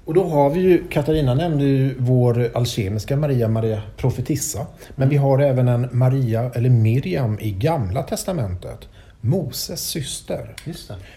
[0.05, 4.67] Och då har vi ju, Katarina nämnde ju vår alkemiska Maria, Maria profetissa.
[4.95, 8.87] Men vi har även en Maria, eller Miriam, i Gamla Testamentet.
[9.21, 10.55] Moses syster.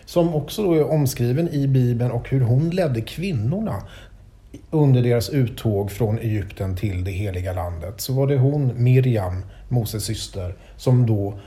[0.05, 3.83] Som också då är omskriven i Bibeln och hur hon ledde kvinnorna
[4.71, 8.01] under deras uttåg från Egypten till det heliga landet.
[8.01, 11.39] Så var det hon, Miriam, Moses syster, som då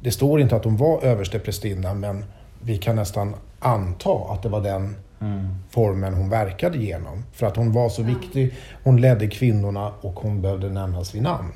[0.00, 2.24] det står inte att hon var översteprästinna men
[2.62, 5.48] vi kan nästan anta att det var den mm.
[5.70, 7.24] formen hon verkade genom.
[7.32, 11.52] För att hon var så viktig, hon ledde kvinnorna och hon behövde nämnas vid namn.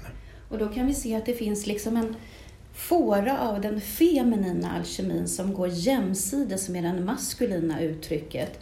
[0.49, 2.17] Och då kan vi se att det finns liksom en
[2.75, 8.59] fåra av den feminina alkemin som går jämsides med det maskulina uttrycket.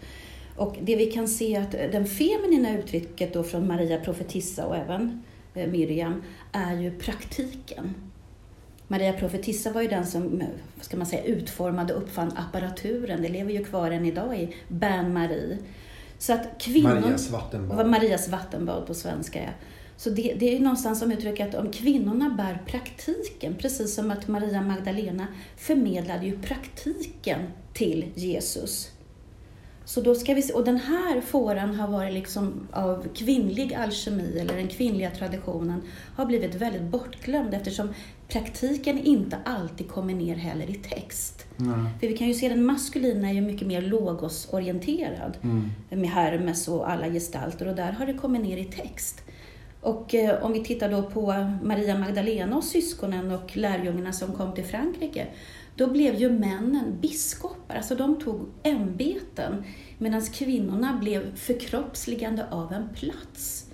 [0.56, 5.02] Och det vi kan se att det feminina uttrycket då från Maria profetissa och även
[5.02, 5.29] eh,
[5.66, 7.94] Miriam är ju praktiken.
[8.88, 10.42] Maria profetissa var ju den som
[10.80, 13.22] ska man säga, utformade och uppfann apparaturen.
[13.22, 15.58] Det lever ju kvar än idag i Bain Marie.
[16.18, 17.86] Så att kvinnor, Marias vattenbad.
[17.86, 19.50] Marias vattenbad på svenska, ja.
[19.96, 24.28] Så det, det är någonstans som uttrycker att om kvinnorna bär praktiken, precis som att
[24.28, 27.40] Maria Magdalena förmedlade ju praktiken
[27.72, 28.90] till Jesus.
[29.90, 34.38] Så då ska vi se, och den här fåran har varit liksom av kvinnlig alkemi,
[34.40, 35.82] eller den kvinnliga traditionen,
[36.16, 37.94] har blivit väldigt bortglömd eftersom
[38.28, 41.46] praktiken inte alltid kommer ner heller i text.
[41.58, 41.88] Mm.
[42.00, 45.70] För vi kan ju se den maskulina är ju mycket mer logosorienterad Mm.
[45.88, 49.22] med Hermes och alla gestalter och där har det kommit ner i text.
[49.80, 54.54] Och eh, om vi tittar då på Maria Magdalena och syskonen och lärjungarna som kom
[54.54, 55.26] till Frankrike,
[55.80, 59.64] då blev ju männen biskopar, alltså de tog ämbeten,
[59.98, 63.66] medan kvinnorna blev förkroppsligande av en plats.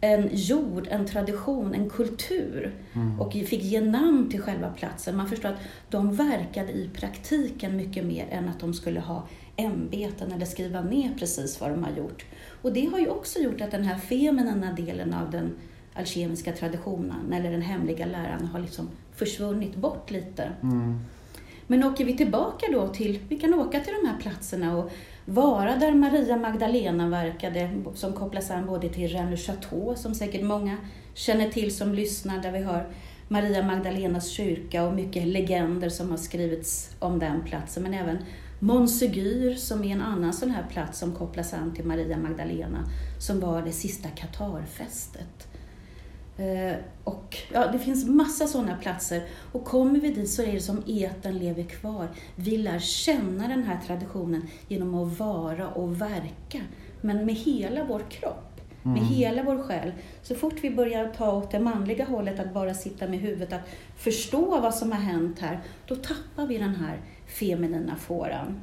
[0.00, 2.74] En jord, en tradition, en kultur
[3.20, 5.16] och fick ge namn till själva platsen.
[5.16, 10.32] Man förstår att de verkade i praktiken mycket mer än att de skulle ha ämbeten
[10.32, 12.24] eller skriva ner precis vad de har gjort.
[12.62, 15.54] Och det har ju också gjort att den här feminina delen av den
[15.94, 20.52] alkemiska traditionen, eller den hemliga läran, har liksom försvunnit bort lite.
[20.62, 21.00] Mm.
[21.72, 24.90] Men åker vi tillbaka då till, vi kan åka till de här platserna och
[25.24, 30.76] vara där Maria Magdalena verkade, som kopplas an både till Rennes Chateau, som säkert många
[31.14, 32.88] känner till som lyssnar, där vi har
[33.28, 38.18] Maria Magdalenas kyrka och mycket legender som har skrivits om den platsen, men även
[38.58, 42.84] Montségur som är en annan sån här plats som kopplas an till Maria Magdalena,
[43.18, 45.51] som var det sista Qatarfestet.
[46.36, 49.22] Eh, Och ja, det finns massa sådana platser.
[49.52, 52.08] Och kommer vi dit så är det som eten lever kvar.
[52.36, 56.60] Vi lär känna den här traditionen genom att vara och verka,
[57.00, 59.92] men med hela vår kropp, med hela vår själ.
[60.22, 63.68] Så fort vi börjar ta åt det manliga hållet, att bara sitta med huvudet, att
[63.96, 68.60] förstå vad som har hänt här, då tappar vi den här feminina fåran.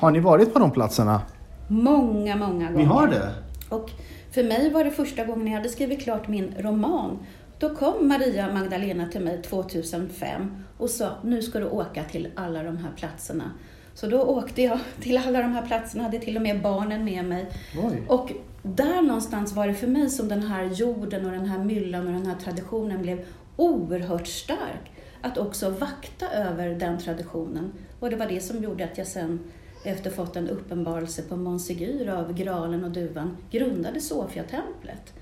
[0.00, 1.22] Har ni varit på de platserna?
[1.68, 2.70] Många, många gånger.
[2.76, 3.34] Ni har det?
[3.68, 3.90] Och
[4.38, 7.18] för mig var det första gången jag hade skrivit klart min roman.
[7.58, 12.62] Då kom Maria Magdalena till mig 2005 och sa, nu ska du åka till alla
[12.62, 13.52] de här platserna.
[13.94, 17.24] Så då åkte jag till alla de här platserna, hade till och med barnen med
[17.24, 17.46] mig.
[17.84, 18.02] Oj.
[18.08, 22.06] Och där någonstans var det för mig som den här jorden och den här myllan
[22.06, 23.24] och den här traditionen blev
[23.56, 24.92] oerhört stark.
[25.22, 27.72] Att också vakta över den traditionen.
[28.00, 29.40] Och det var det som gjorde att jag sen,
[29.84, 35.12] efter fått en uppenbarelse på Monsegur av graalen och duvan, grundade Sofia-templet.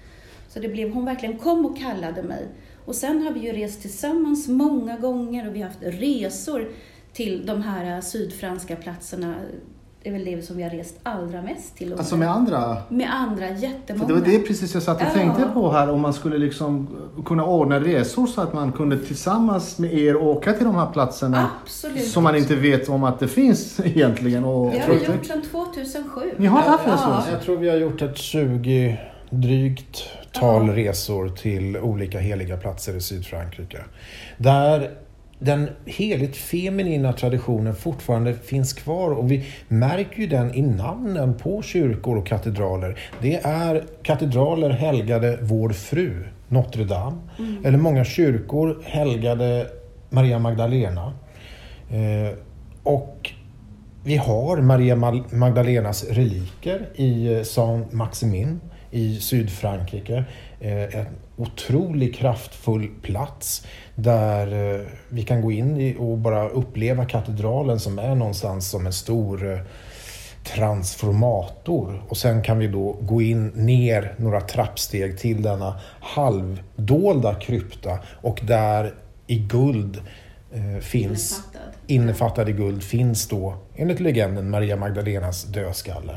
[0.48, 2.48] Så det blev, hon verkligen kom och kallade mig.
[2.84, 6.68] Och sen har vi ju rest tillsammans många gånger och vi har haft resor
[7.12, 9.34] till de här sydfranska platserna.
[10.06, 11.92] Det är väl det som vi har rest allra mest till.
[11.92, 12.76] Alltså med andra?
[12.88, 14.06] Med andra, För jättemånga.
[14.08, 15.10] det var det precis jag satt och Ja.
[15.10, 16.88] tänkte på här om man skulle liksom
[17.24, 21.50] kunna ordna resor så att man kunde tillsammans med er åka till de här platserna
[21.62, 22.04] Absolut.
[22.08, 24.44] som man inte vet om att det finns egentligen.
[24.44, 26.20] Och Det har vi gjort sedan 2007.
[26.36, 27.22] Ni har haft det Ja.
[27.26, 27.32] så?
[27.32, 33.00] Jag tror vi har gjort ett 20 drygt tal resor till olika heliga platser i
[33.00, 33.78] Sydfrankrike.
[34.38, 34.90] Där
[35.38, 41.62] den heligt feminina traditionen fortfarande finns kvar och vi märker ju den i namnen på
[41.62, 42.98] kyrkor och katedraler.
[43.22, 47.16] Det är katedraler helgade Vår Fru, Notre Dame,
[47.64, 49.66] eller många kyrkor helgade
[50.10, 51.12] Maria Magdalena.
[51.90, 52.38] Eh,
[52.82, 53.30] och
[54.04, 54.96] vi har Maria
[55.32, 60.24] Magdalenas reliker i eh, Saint-Maximin i Sydfrankrike.
[60.60, 61.00] Eh,
[61.36, 68.14] otroligt kraftfull plats där eh, vi kan gå in och bara uppleva katedralen som är
[68.14, 69.58] någonstans som en stor eh,
[70.54, 72.02] transformator.
[72.08, 78.40] Och sen kan vi då gå in ner några trappsteg till denna halvdolda krypta och
[78.42, 78.94] där
[79.26, 80.00] i guld
[80.52, 81.72] eh, finns Innefattad.
[81.86, 86.14] innefattad i guld finns då, enligt legenden, Maria Magdalenas dödskalle.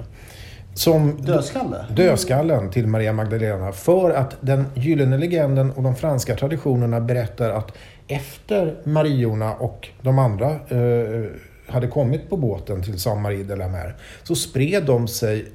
[0.79, 1.85] Som Dödskalle?
[1.95, 7.71] dödskallen till Maria Magdalena för att den gyllene legenden och de franska traditionerna berättar att
[8.07, 11.25] efter Mariorna och de andra eh,
[11.67, 15.45] hade kommit på båten till Saint-Marie de la Mer så spred de sig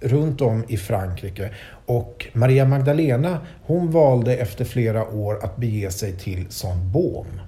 [0.00, 1.50] runt om i Frankrike
[1.86, 7.40] och Maria Magdalena hon valde efter flera år att bege sig till Saint-Baume.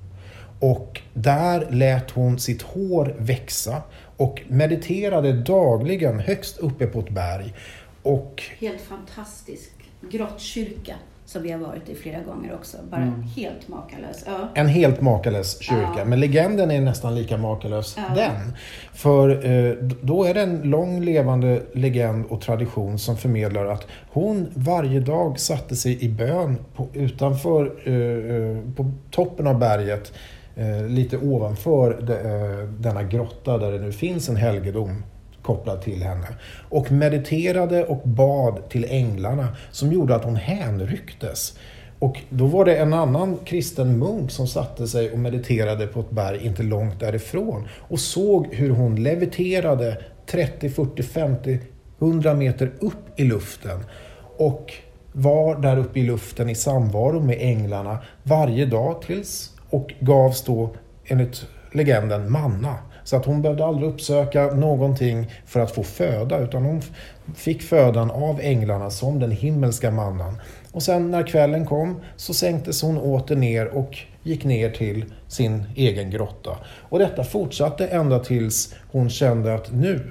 [0.61, 3.83] Och där lät hon sitt hår växa
[4.19, 7.55] och mediterade dagligen högst uppe på ett berg.
[8.03, 9.71] Och Helt fantastisk
[10.11, 10.95] grottkyrka
[11.25, 12.77] som vi har varit i flera gånger också.
[12.91, 13.23] Bara Mm.
[13.23, 14.25] helt makalös.
[14.27, 14.49] Ja.
[14.55, 16.05] En helt makalös kyrka, Ja.
[16.05, 18.15] men legenden är nästan lika makalös Ja.
[18.15, 18.53] den.
[18.95, 24.47] För eh, då är det en lång levande legend och tradition som förmedlar att hon
[24.55, 30.13] varje dag satte sig i bön på, utanför, eh, eh, på toppen av berget,
[30.59, 35.05] Eh, lite ovanför de, eh, denna grotta där det nu finns en helgedom
[35.43, 36.27] kopplad till henne.
[36.69, 41.59] Och mediterade och bad till änglarna som gjorde att hon hänrycktes.
[41.99, 46.11] Och då var det en annan kristen munk som satte sig och mediterade på ett
[46.11, 51.59] berg inte långt därifrån och såg hur hon leviterade 30, 40, 50,
[51.99, 53.85] 100 meter upp i luften
[54.37, 54.73] och
[55.13, 60.71] var där uppe i luften i samvaro med änglarna varje dag tills och gavs då
[61.05, 62.75] enligt legenden manna.
[63.05, 66.83] Så att hon behövde aldrig uppsöka någonting för att få föda utan hon
[67.35, 70.41] fick födan av änglarna som den himmelska mannan.
[70.73, 75.65] Och sen när kvällen kom så sänktes hon åter ner och gick ner till sin
[75.77, 76.59] egen grotta.
[76.67, 80.11] Och detta fortsatte ända tills hon kände att nu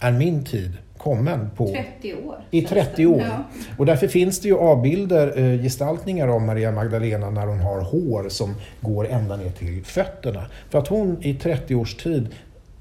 [0.00, 0.72] är min tid
[1.06, 2.36] kommen på 30 år.
[2.50, 3.06] i känns 30 det.
[3.06, 3.20] år.
[3.20, 3.44] Ja.
[3.78, 8.28] Och därför finns det ju avbilder, eh, gestaltningar av Maria Magdalena när hon har hår
[8.28, 10.46] som går ända ner till fötterna.
[10.70, 12.28] För att hon i 30 års tid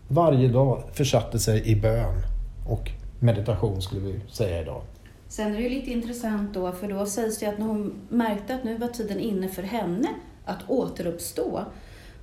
[0.07, 2.15] varje dag försatte sig i bön
[2.69, 4.81] och meditation skulle vi säga idag.
[5.27, 8.55] Sen är det ju lite intressant då, för då sägs det att när hon märkte
[8.55, 10.07] att nu var tiden inne för henne
[10.45, 11.61] att återuppstå,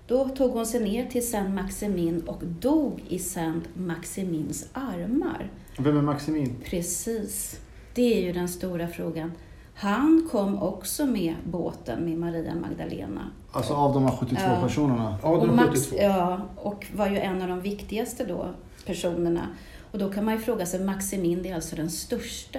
[0.06, 5.50] då tog hon sig ner till Saint Maximin och dog i Saint Maximins armar.
[5.78, 6.56] Vem är Maximin?
[6.64, 7.60] Precis.
[7.94, 9.32] Det är ju den stora frågan.
[9.74, 13.30] Han kom också med båten med Maria Magdalena.
[13.52, 14.60] Alltså av de här 72 Ja.
[14.62, 15.18] personerna.
[15.22, 18.50] och, Max, ja, och var ju en av de viktigaste då,
[18.86, 19.46] personerna.
[19.92, 22.58] Och då kan man ju fråga sig, Maximin det är alltså den största.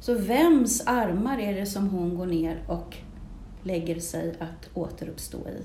[0.00, 2.96] Så vems armar är det som hon går ner och
[3.62, 5.62] lägger sig att återuppstå i?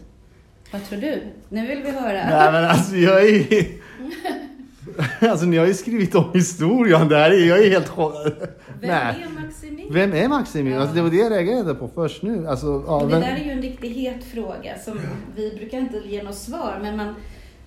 [0.72, 1.22] Vad tror du?
[1.50, 2.14] Nu vill vi höra.
[2.30, 3.68] Nej men alltså jag är
[5.30, 7.08] Alltså ni har ju skrivit om historien.
[7.08, 8.34] Det här är, jag är helt chockad.
[8.82, 9.24] Vem Nej.
[9.24, 9.88] är Maximin?
[9.94, 10.74] Vem är Maximin?
[10.74, 10.80] Ja.
[10.80, 12.48] Alltså det var det jag reagerade på först nu.
[12.48, 15.00] Alltså, ja, det vem- där är ju en riktigt het fråga som
[15.36, 17.16] vi brukar inte ge något svar, men man,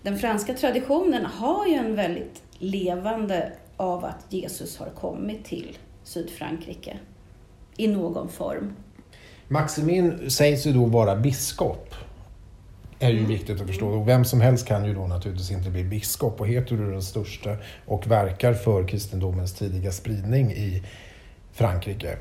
[0.02, 6.98] den franska traditionen har ju en väldigt levande av att Jesus har kommit till Sydfrankrike
[7.76, 8.72] i någon form.
[9.48, 11.94] Maximin sägs ju då vara biskop.
[13.04, 13.88] Är ju viktigt att förstå.
[13.88, 16.40] Och vem som helst kan ju då naturligtvis inte bli biskop.
[16.40, 20.82] Och heter du den största och verkar för kristendomens tidiga spridning i
[21.52, 22.16] Frankrike,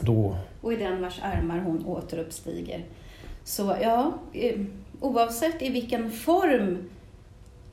[0.00, 2.84] då Och i den vars armar hon återuppstiger.
[3.44, 4.18] Så ja,
[5.00, 6.88] oavsett i vilken form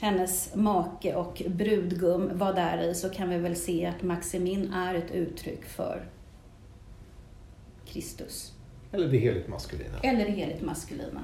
[0.02, 4.96] hennes make och brudgum var där i så kan vi väl se att Maximin är
[4.96, 6.06] ett uttryck för
[7.86, 8.54] Kristus.
[8.92, 10.00] Eller det heligt maskulina.
[10.04, 11.24] Eller det heligt maskulina.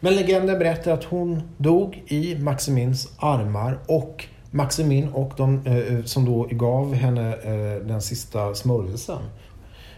[0.00, 6.04] Men legenden berättar att hon dog i Maximins armar och Maximin och de eh, eh,
[6.04, 9.22] som då gav henne eh, den sista smörjelsen.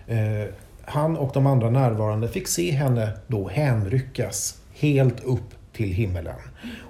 [0.07, 6.37] Eh, han och de andra närvarande fick se henne då hänryckas helt upp till himmelen.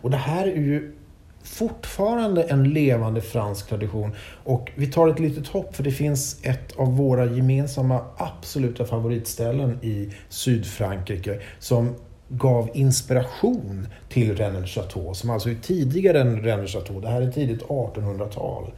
[0.02, 0.94] Och det här är ju
[1.42, 4.10] fortfarande en levande fransk tradition.
[4.44, 9.78] Och vi tar ett litet hopp för det finns ett av våra gemensamma absoluta favoritställen
[9.82, 11.94] i Sydfrankrike som
[12.28, 17.00] gav inspiration till René Chateau, som alltså är tidigare än René Chateau.
[17.00, 18.70] Det här är tidigt 1800-tal.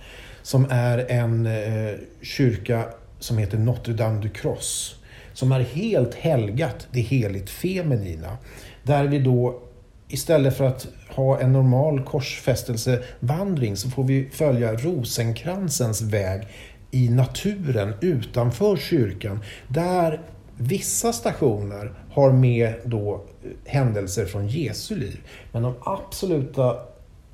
[0.43, 2.85] Som är en eh, kyrka
[3.19, 4.97] som heter Notre Dame du Cross.
[5.33, 8.37] Som är helt helgat det heligt feminina.
[8.83, 9.63] Där vi då
[10.09, 16.43] istället för att ha en normal korsfästelsevandring så får vi följa rosenkransens väg
[16.91, 19.41] i naturen utanför kyrkan.
[19.69, 20.21] Där
[20.63, 23.25] vissa stationer har med då
[23.65, 25.21] händelser från Jesu liv.
[25.53, 26.77] Men de absoluta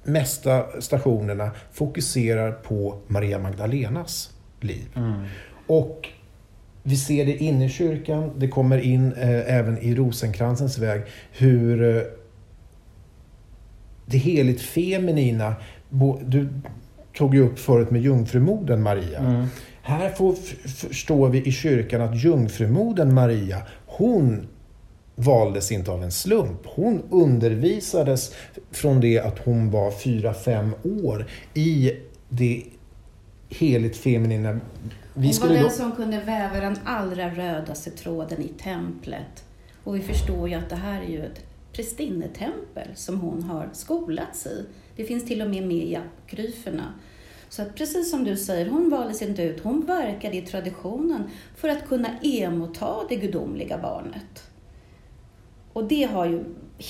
[0.03, 4.89] mesta stationerna fokuserar på Maria Magdalenas liv.
[5.67, 6.09] Och
[6.83, 11.03] vi ser det inne i kyrkan, det kommer in eh, även i rosenkransens väg
[11.33, 12.03] hur eh,
[14.07, 15.55] det heligt feminina,
[15.89, 16.49] bo, du
[17.15, 19.19] tog ju upp förut med jungfrumodern Maria.
[19.19, 19.47] Mm.
[19.87, 20.33] Här får,
[20.69, 24.47] förstår vi i kyrkan att jungfrumodern Maria, hon
[25.15, 26.61] valdes inte av en slump.
[26.65, 28.35] Hon undervisades
[28.71, 31.93] från det att hon var 4-5 år i
[32.29, 32.65] det
[33.49, 34.61] heligt feminina.
[35.15, 39.45] Vi Hon var den då, som kunde väva den allra rödaste tråden i templet.
[39.85, 44.47] Och vi förstår ju att det här är ju ett prästinnetempel som hon har skolats
[44.47, 44.65] i.
[44.97, 46.95] Det finns till och med med i apokryferna.
[47.49, 51.69] Så att precis som du säger, hon valdes inte ut, hon verkade i traditionen för
[51.69, 54.51] att kunna emotta det gudomliga barnet.
[55.73, 56.45] Och det har ju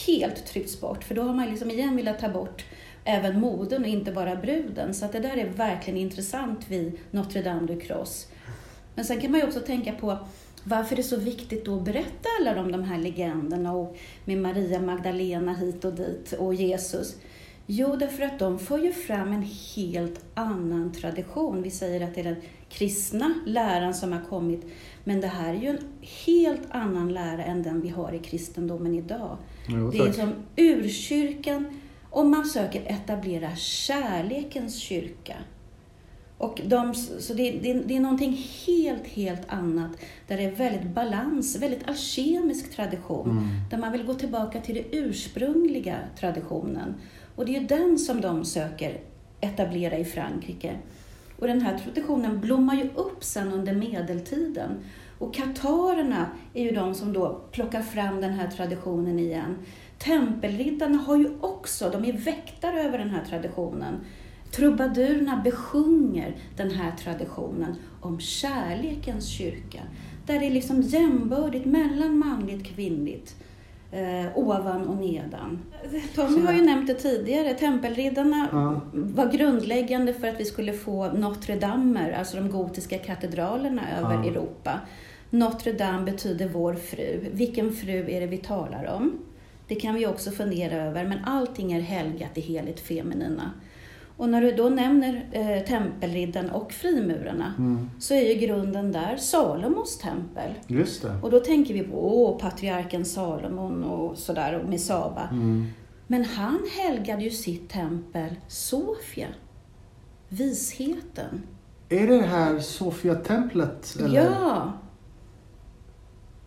[0.06, 2.64] helt tryckts bort, för då har man liksom igen velat ta bort
[3.04, 4.94] även modern och inte bara bruden.
[4.94, 8.26] Så att det där är verkligen intressant vid Notre Dame du Cross.
[8.94, 10.18] Men sen kan man ju också tänka på
[10.64, 14.38] varför det är så viktigt då att berätta alla om de här legenderna och med
[14.38, 17.16] Maria Magdalena hit och dit och Jesus.
[17.66, 19.46] Jo, därför att de för ju fram en
[19.76, 21.62] helt annan tradition.
[21.62, 24.66] Vi säger att det är den kristna läran som har kommit,
[25.04, 25.78] men det här är ju en
[26.26, 29.36] helt annan lära än den vi har i kristendomen idag.
[29.68, 35.36] Jo, det är som urkyrkan och man söker etablera kärlekens kyrka.
[36.38, 39.90] Och de, så det, det, det är någonting helt, helt annat
[40.26, 43.30] där det är väldigt balans, väldigt alkemisk tradition.
[43.30, 43.48] Mm.
[43.70, 46.94] Där man vill gå tillbaka till det ursprungliga traditionen.
[47.36, 49.00] Och det är ju den som de söker
[49.40, 50.76] etablera i Frankrike.
[51.38, 54.70] Och den här traditionen blommar ju upp sen under medeltiden.
[55.18, 59.56] Och katarerna är ju de som då plockar fram den här traditionen igen.
[59.98, 63.94] Tempelriddarna har ju också, de är väktare över den här traditionen.
[64.50, 69.80] Trubadurerna besjunger den här traditionen om kärlekens kyrka.
[70.26, 73.36] Där det är liksom jämbördigt mellan manligt och kvinnligt.
[73.92, 75.58] Eh, ovan och nedan.
[76.14, 78.80] Tommy har ju nämnt det tidigare, tempelriddarna Ja.
[78.92, 84.24] var grundläggande för att vi skulle få Notre Dame, alltså de gotiska katedralerna över Ja.
[84.30, 84.80] Europa.
[85.30, 87.20] Notre Dame betyder vår fru.
[87.32, 89.12] Vilken fru är det vi talar om?
[89.68, 93.50] Det kan vi också fundera över, men allting är helgat i heligt feminina.
[94.16, 97.90] Och när du då nämner eh, tempelriddaren och frimurarna Mm.
[97.98, 100.50] så är ju grunden där Salomos tempel.
[100.66, 101.14] Just det.
[101.22, 105.28] Och då tänker vi på åh, patriarken Salomon och sådär, och Mesaba.
[105.32, 105.66] Mm.
[106.06, 109.26] Men han helgade ju sitt tempel Sofia,
[110.28, 111.42] visheten.
[111.88, 113.96] Är det här Sofia-templet?
[114.12, 114.72] Ja,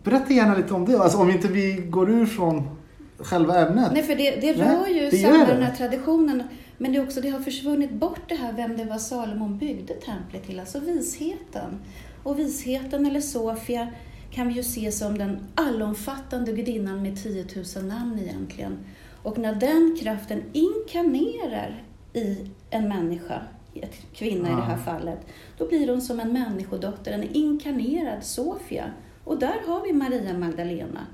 [0.04, 0.98] Berätta gärna lite om det.
[1.00, 2.76] Alltså om inte vi går ur från
[3.18, 3.90] själva ämnet.
[3.92, 5.52] nej för det, det Nej, rör ju det samma det.
[5.52, 6.42] den här traditionen.
[6.82, 9.94] Men det, är också, det har försvunnit bort det här vem det var Salomon byggde
[9.94, 11.80] templet till, alltså visheten.
[12.22, 13.88] Och visheten, eller Sofia,
[14.30, 18.78] kan vi ju se som den allomfattande gudinnan med 10 000 namn egentligen.
[19.22, 22.36] Och när den kraften inkarnerar i
[22.70, 23.42] en människa,
[23.74, 25.26] ett kvinna i det här fallet,
[25.58, 28.84] då blir hon som en människodotter, en inkarnerad Sofia.
[29.24, 31.06] Och där har vi Maria Magdalena.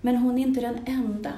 [0.00, 1.32] Men hon är inte den enda.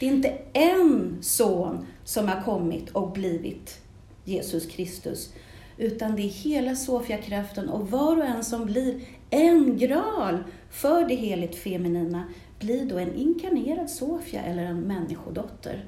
[0.00, 3.80] Det är inte en son som har kommit och blivit
[4.24, 5.32] Jesus Kristus,
[5.76, 10.38] utan det är hela Sofiakraften och var och en som blir en gral
[10.70, 12.24] för det heligt feminina
[12.58, 15.84] blir då en inkarnerad Sofia eller en människodotter.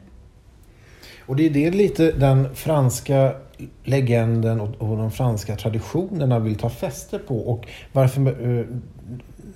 [1.26, 3.34] Och det är det lite den franska
[3.84, 7.36] legenden och, de franska traditionerna vill ta fäste på.
[7.36, 8.66] Och varför, eh,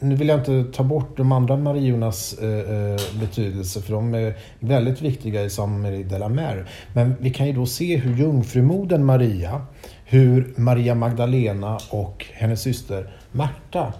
[0.00, 4.34] nu vill jag inte ta bort de andra Mariornas eh, eh, betydelse för de är
[4.60, 6.68] väldigt viktiga i Saint de la Mer.
[6.92, 9.66] Men vi kan ju då se hur jungfrumodern Maria,
[10.04, 13.92] hur Maria Magdalena och hennes syster Märta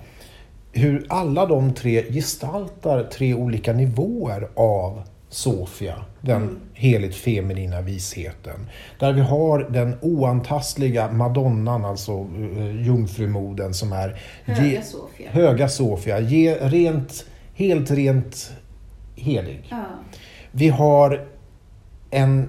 [0.75, 5.03] hur alla de tre gestaltar tre olika nivåer av
[5.35, 8.67] Sofia, den heligt feminina visheten.
[8.99, 15.31] Där vi har den oantastliga madonnan, alltså uh, jungfrumoden som är Höga ge- Sofia.
[15.31, 18.53] höga Sofia, ge, rent, helt rent
[19.17, 19.67] helig.
[19.71, 19.85] Ja.
[20.53, 21.27] Vi har
[22.11, 22.49] en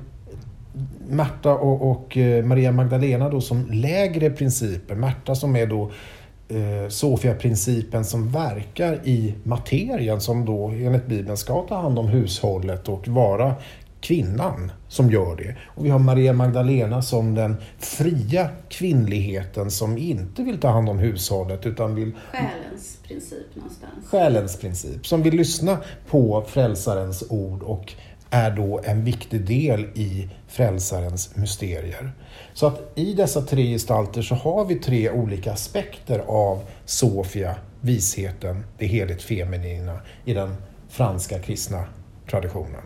[1.10, 4.96] Märta och, och eh, Maria Magdalena då som lägre principer.
[4.96, 5.92] Märta som är då
[6.50, 12.90] eh, Sofia-principen som verkar i materien som då enligt Bibeln ska ta hand om hushållet
[12.90, 13.56] och vara
[14.00, 15.56] kvinnan som gör det.
[15.66, 21.00] Och vi har Maria Magdalena som den fria kvinnligheten som inte vill ta hand om
[21.00, 24.08] hushållet utan vill Själens princip någonstans.
[24.08, 25.78] själens princip, som vill lyssna
[26.10, 27.94] på frälsarens ord och
[28.30, 32.12] är då en viktig del i frälsarens mysterier.
[32.54, 38.64] Så att i dessa tre gestalter så har vi tre olika aspekter av Sofia, visheten,
[38.78, 40.56] det heligt feminina i den
[40.90, 41.84] franska kristna
[42.30, 42.82] traditionen.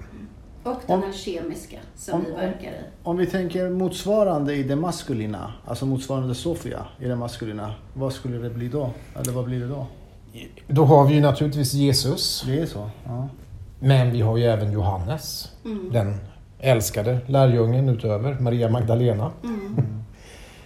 [0.63, 2.83] Och den här kemiska som om- vi verkar i.
[3.03, 7.75] Om vi tänker motsvarande i det maskulina, alltså motsvarande Sofia i det maskulina.
[7.93, 8.89] Vad skulle det bli då?
[9.19, 9.87] Eller vad blir det då?
[10.67, 12.89] Då har vi ju naturligtvis Jesus, Det är så?
[13.05, 13.29] Ja.
[13.79, 15.89] men vi har ju även Johannes, Mm.
[15.93, 16.17] den
[16.59, 19.31] älskade lärjungen utöver Maria Magdalena.
[19.43, 19.75] Mm.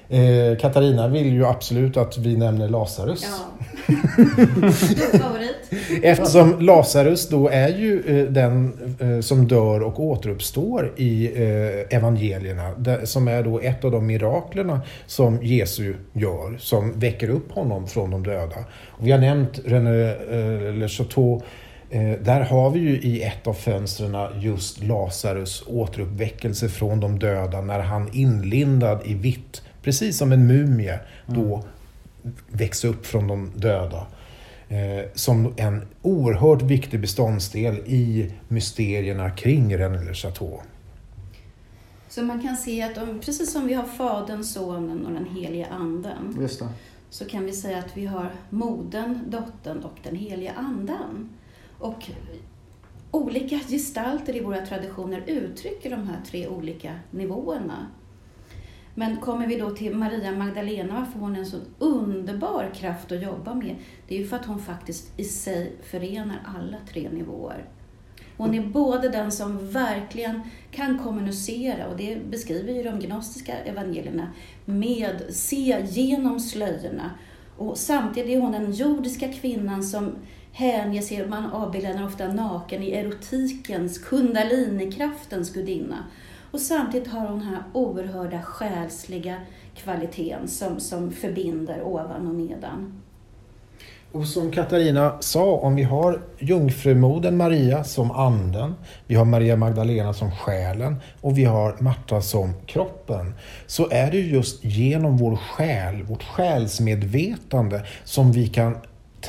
[0.10, 3.24] Eh, Katarina vill ju absolut att vi nämner Lazarus.
[3.24, 3.64] Ja.
[6.04, 12.72] Eftersom Lazarus då är ju eh, den eh, som dör och återuppstår i eh, evangelierna.
[13.04, 18.12] Som är då ett av de miraklerna som Jesus gör, som väcker upp honom från
[18.12, 18.58] de döda.
[18.88, 20.16] Och vi har nämnt René
[20.72, 21.42] Le Chateau
[22.00, 27.80] där har vi ju i ett av fönstren just Lazarus återuppväckelse från de döda när
[27.80, 32.36] han inlindad i vitt, precis som en mumie, då mm.
[32.48, 34.08] växer upp från de döda
[34.70, 40.60] eh, som en oerhört viktig beståndsdel i mysterierna kring René Le Chateau.
[42.10, 45.68] Så man kan se att om, precis som vi har Fadern, Sonen och den helige
[45.68, 46.50] Anden
[47.10, 51.30] så kan vi säga att vi har Modern, Dottern och den helige Anden.
[51.84, 52.10] Och
[53.12, 57.88] olika gestalter i våra traditioner uttrycker de här tre olika nivåerna.
[58.96, 63.22] Men kommer vi då till Maria Magdalena, varför hon är en så underbar kraft att
[63.22, 63.76] jobba med?
[64.08, 67.66] Det är ju för att hon faktiskt i sig förenar alla tre nivåer.
[68.38, 74.28] Hon är både den som verkligen kan kommunicera, och det beskriver ju de gnostiska evangelierna,
[74.66, 77.12] med se genom slöjorna.
[77.58, 80.16] Och samtidigt är hon den jordiska kvinnan som
[80.54, 86.06] hänger sig, man avbildar ofta naken i erotikens, kundalinikraftens gudinna.
[86.52, 89.36] Och samtidigt har hon den här oerhörda själsliga
[89.76, 93.02] kvaliteten som, som förbinder ovan och nedan.
[94.12, 98.76] Och som Katarina sa, om vi har jungfrumoden Maria som anden,
[99.08, 103.34] vi har Maria Magdalena som själen och vi har Marta som kroppen,
[103.68, 108.78] så är det just genom vår själ, vårt själsmedvetande, som vi kan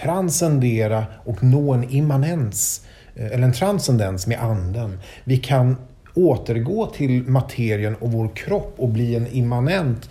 [0.02, 5.00] transcendera och nå en immanens, eh, eller en transcendens med anden.
[5.24, 5.76] Vi kan
[6.14, 10.08] återgå till materien och vår kropp och bli en immanent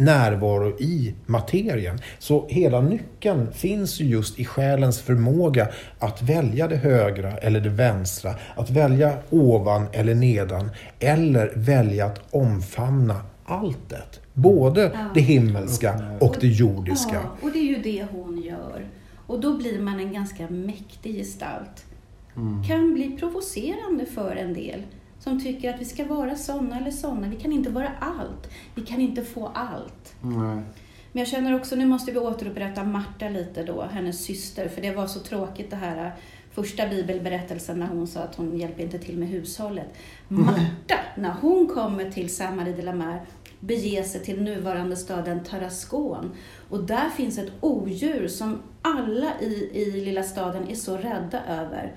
[0.00, 2.00] närvaro i materien.
[2.18, 7.68] Så hela nyckeln finns ju just i själens förmåga att välja det högra eller det
[7.68, 10.70] vänstra, att välja ovan eller nedan,
[11.00, 14.20] eller välja att omfamna alltet.
[14.34, 15.10] Både ja.
[15.14, 17.14] det himmelska och det jordiska.
[17.14, 18.86] Ja, och det är ju det hon gör.
[19.26, 21.84] Och då blir man en ganska mäktig gestalt.
[22.36, 22.64] Mm.
[22.64, 24.82] Kan bli provocerande för en del
[25.18, 27.28] som tycker att vi ska vara sådana eller sådana.
[27.28, 28.50] Vi kan inte vara allt.
[28.74, 30.14] Vi kan inte få allt.
[30.20, 30.62] Nej.
[31.12, 34.90] Men jag känner också, nu måste vi återupprätta Marta lite då, hennes syster, för det
[34.90, 36.12] var så tråkigt det här äh,
[36.52, 39.94] första bibelberättelsen när hon sa att hon hjälper inte till med hushållet.
[40.28, 43.20] Marta, när hon kommer till Samarie de la Mer,
[43.60, 46.30] beger sig till nuvarande staden Tarascon.
[46.68, 51.96] Och där finns ett odjur som alla i, i lilla staden är så rädda över.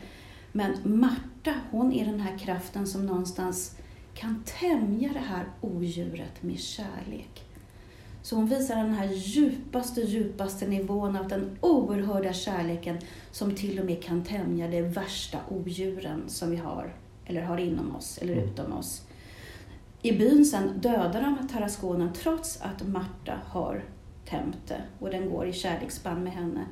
[0.51, 3.76] Men Marta, hon är den här kraften som någonstans
[4.14, 7.43] kan tämja det här odjuret med kärlek.
[8.22, 12.97] Så hon visar den här djupaste, djupaste nivån av den oerhörda kärleken
[13.32, 16.93] som till och med kan tämja de värsta odjuren som vi har,
[17.26, 18.45] eller har inom oss, eller mm.
[18.45, 19.01] utom oss.
[20.06, 23.84] I byn sen dödar de Tarasconen trots att Marta har
[24.26, 26.66] tämt det och den går i kärleksband med henne.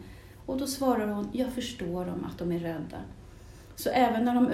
[0.45, 2.97] Och då svarar hon, jag förstår dem att de är rädda.
[3.75, 4.49] Så även när de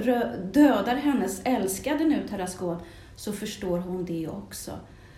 [0.51, 2.77] dödar hennes älskade nu, Tarascon,
[3.15, 4.71] så förstår hon det också.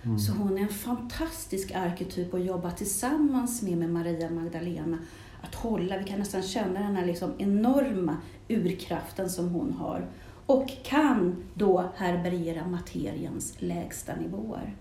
[0.04, 0.20] Mm.
[0.20, 4.98] Så hon är en fantastisk arketyp att jobba tillsammans med, med Maria Magdalena.
[5.42, 10.06] Att hålla, vi kan nästan känna den här liksom enorma urkraften som hon har.
[10.50, 14.76] Och kan då härbärgera materiens lägsta nivåer.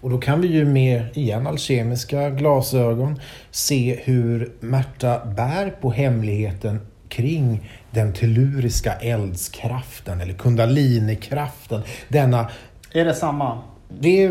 [0.00, 6.80] Och då kan vi ju med, igen, alkemiska glasögon se hur Märta bär på hemligheten
[7.08, 11.82] kring den telluriska eldskraften eller kundalinikraften.
[12.08, 12.50] Denna...
[12.92, 13.58] Är det samma?
[14.00, 14.30] Det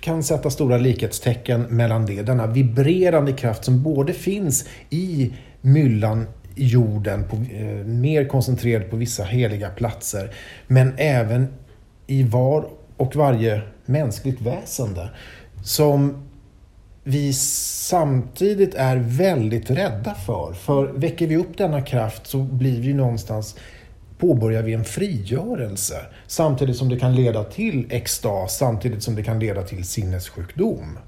[0.00, 2.22] kan sätta stora likhetstecken mellan det.
[2.22, 9.24] Denna vibrerande kraft som både finns i myllan jorden, på, eh, mer koncentrerad på vissa
[9.24, 10.30] heliga platser,
[10.66, 11.46] men även
[12.06, 15.10] i var och varje mänskligt väsende.
[15.64, 16.24] Som
[17.04, 20.52] vi samtidigt är väldigt rädda för.
[20.52, 23.56] För väcker vi upp denna kraft så blir vi någonstans
[24.18, 25.96] påbörjar vi en frigörelse
[26.26, 30.98] samtidigt som det kan leda till extas, samtidigt som det kan leda till sinnessjukdom.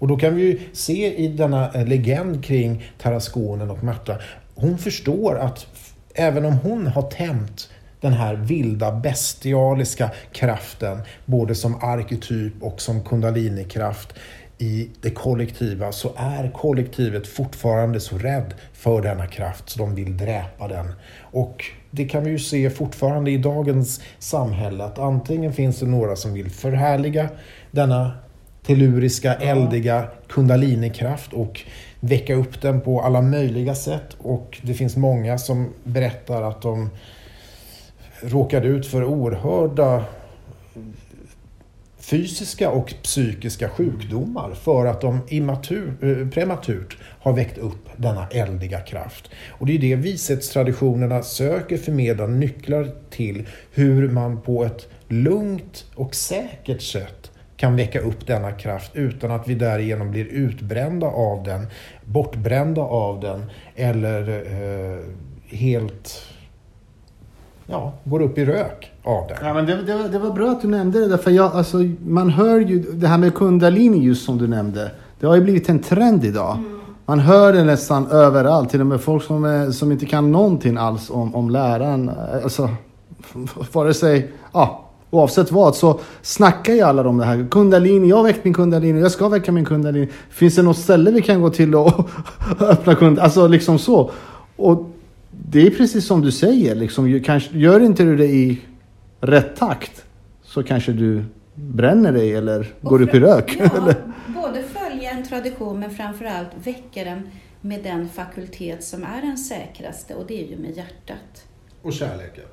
[0.00, 4.18] Och då kan vi ju se i denna eh, legend kring Tarasconen och Märta,
[4.60, 5.66] hon förstår att
[6.14, 7.68] även om hon har tämt
[8.00, 14.14] den här vilda bestialiska kraften, både som arketyp och som kundalinikraft,
[14.58, 20.16] i det kollektiva så är kollektivet fortfarande så rädd för denna kraft så de vill
[20.16, 20.92] dräpa den.
[21.20, 26.16] Och det kan vi ju se fortfarande i dagens samhälle att antingen finns det några
[26.16, 27.28] som vill förhärliga
[27.70, 28.12] denna
[28.70, 31.60] telluriska, eldiga kundalinikraft och
[32.00, 36.90] väcka upp den på alla möjliga sätt och det finns många som berättar att de
[38.22, 40.04] råkade ut för oerhörda
[41.98, 48.80] fysiska och psykiska sjukdomar för att de immatur, eh, prematurt har väckt upp denna eldiga
[48.80, 49.30] kraft.
[49.48, 56.14] Och det är det vishetstraditionerna söker förmedla nycklar till hur man på ett lugnt och
[56.14, 57.29] säkert sätt
[57.60, 61.66] kan väcka upp denna kraft utan att vi därigenom blir utbrända av den,
[62.04, 64.98] bortbrända av den eller eh,
[65.56, 66.22] helt
[67.66, 69.36] ja, går upp i rök av den.
[69.42, 71.08] Ja, men det, det, var, det var bra att du nämnde det.
[71.08, 74.90] Där, för jag, alltså, man hör ju det här med kundalini just som du nämnde.
[75.20, 76.56] Det har ju blivit en trend idag.
[76.56, 76.80] Mm.
[77.06, 78.70] Man hör det nästan överallt.
[78.70, 82.10] Till och med folk som, är, som inte kan någonting alls om, om läran.
[82.44, 82.70] Alltså,
[83.72, 87.46] vare sig, ja, oavsett vad så snackar ju alla om det här.
[87.50, 90.08] Kundalini, jag har väckt min kundalini, jag ska väcka min kundalini.
[90.30, 92.10] Finns det något ställe vi kan gå till och
[92.60, 93.20] öppna kundalini?
[93.20, 94.10] Alltså liksom så.
[94.56, 94.90] Och
[95.30, 96.74] det är precis som du säger.
[96.74, 98.60] Liksom, kanske, gör inte du det i
[99.20, 100.04] rätt takt
[100.42, 103.60] så kanske du bränner dig eller och går upp i rök.
[103.60, 103.94] Ja,
[104.26, 107.22] både följa en tradition men framförallt väcka den
[107.60, 111.44] med den fakultet som är den säkraste och det är ju med hjärtat.
[111.82, 112.44] Och kärleken.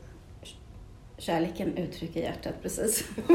[1.20, 3.04] Kärleken uttrycker hjärtat, precis.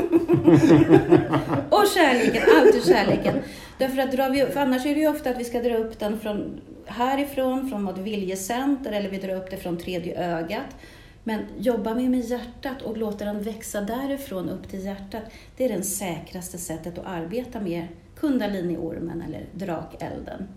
[1.70, 3.34] och kärleken, alltid kärleken.
[3.78, 5.98] Därför att drar vi, för annars är det ju ofta att vi ska dra upp
[5.98, 10.76] den från härifrån, från något viljecenter, eller vi drar upp det från tredje ögat.
[11.24, 15.22] Men jobbar vi med hjärtat och låter den växa därifrån upp till hjärtat,
[15.56, 17.88] det är det säkraste sättet att arbeta med
[18.20, 20.48] kundaliniormen eller drakelden.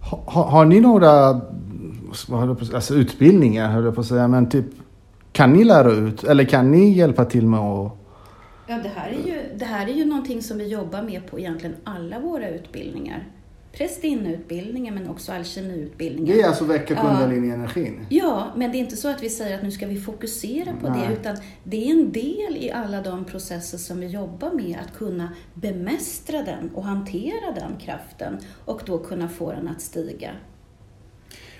[0.00, 1.40] Har, har ni några
[2.74, 4.66] alltså utbildningar, höll jag på att säga, men typ
[5.40, 7.92] kan ni lära ut eller kan ni hjälpa till med att
[8.66, 11.38] Ja, det här, är ju, det här är ju någonting som vi jobbar med på
[11.38, 13.28] egentligen alla våra utbildningar.
[13.72, 16.36] Prästinneutbildningen men också alkemiutbildningen.
[16.36, 18.06] Det är alltså väcka kundalini-energin?
[18.08, 20.88] Ja, men det är inte så att vi säger att nu ska vi fokusera på
[20.88, 21.08] Nej.
[21.08, 24.98] det, utan det är en del i alla de processer som vi jobbar med, att
[24.98, 30.30] kunna bemästra den och hantera den kraften och då kunna få den att stiga.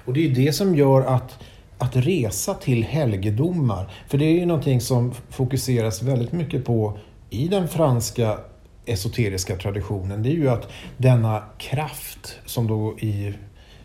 [0.04, 1.42] Och det är det som gör att
[1.80, 3.90] att resa till helgedomar.
[4.08, 6.98] För det är ju någonting som fokuseras väldigt mycket på
[7.30, 8.38] i den franska
[8.86, 10.22] esoteriska traditionen.
[10.22, 13.34] Det är ju att denna kraft som då i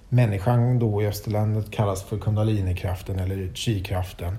[0.10, 4.38] människan då i Österlandet kallas för kundalinikraften eller chi-kraften.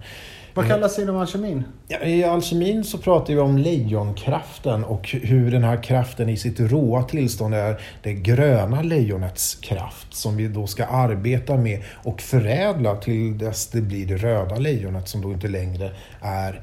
[0.57, 1.65] Vad kallas det inom alkemin?
[1.89, 6.61] Ja, I alkemin så pratar vi om lejonkraften och hur den här kraften i sitt
[6.61, 12.97] råa tillstånd är det gröna lejonets kraft som vi då ska arbeta med och förädla
[12.97, 15.91] till dess det blir det röda lejonet som då inte längre
[16.21, 16.61] är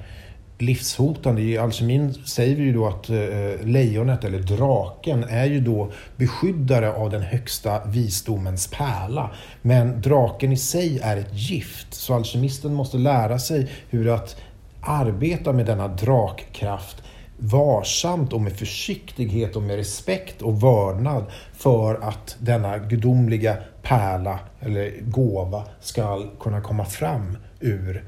[0.66, 1.42] livshotande.
[1.42, 6.94] I alkemin säger vi ju då att eh, lejonet, eller draken, är ju då beskyddare
[6.94, 9.32] av den högsta visdomens pärla.
[9.62, 14.36] Men draken i sig är ett gift, så alkemisten måste lära sig hur att
[14.82, 17.04] arbeta med denna drakkraft
[17.38, 24.94] varsamt och med försiktighet och med respekt och vördnad för att denna gudomliga pärla eller
[25.02, 28.04] gåva ska kunna komma fram ur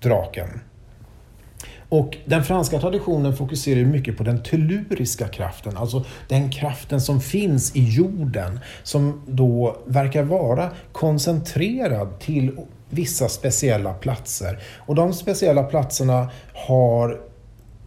[0.00, 0.48] draken.
[1.90, 7.76] Och den franska traditionen fokuserar mycket på den telluriska kraften, alltså den kraften som finns
[7.76, 12.56] i jorden, som då verkar vara koncentrerad till
[12.90, 14.58] vissa speciella platser.
[14.78, 17.20] Och de speciella platserna har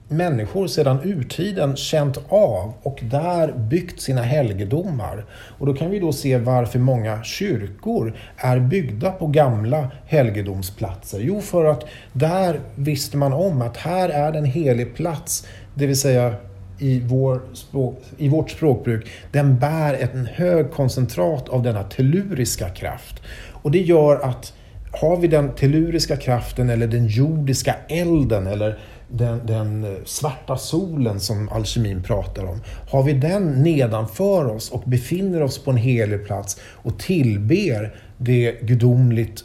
[0.08, 5.26] människor sedan urtiden känt av och där byggt sina helgedomar.
[5.32, 11.20] Och då kan vi då se varför många kyrkor är byggda på gamla helgedomsplatser.
[11.20, 15.99] Jo, för att där visste man om att här är en helig plats, det vill
[15.99, 16.36] säga
[16.80, 23.22] i, vår språk, i vårt språkbruk, den bär en hög koncentrat av denna telluriska kraft.
[23.51, 24.54] Och det gör att
[25.01, 28.80] har vi den telluriska kraften eller den jordiska elden eller
[29.18, 32.61] den, den, svarta solen som alkemin pratar om.
[32.89, 38.61] Har vi den nedanför oss och befinner oss på en helig plats och tillber det
[38.61, 39.43] gudomligt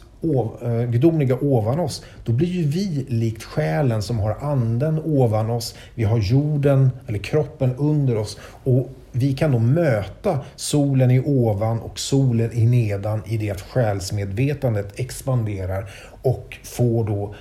[0.61, 5.75] eh, gudomliga ovan oss, då blir ju vi likt själen som har anden ovan oss,
[5.95, 11.79] vi har jorden eller kroppen under oss och vi kan då möta solen i ovan
[11.79, 15.89] och solen i nedan i det att själsmedvetandet expanderar
[16.21, 17.35] och får då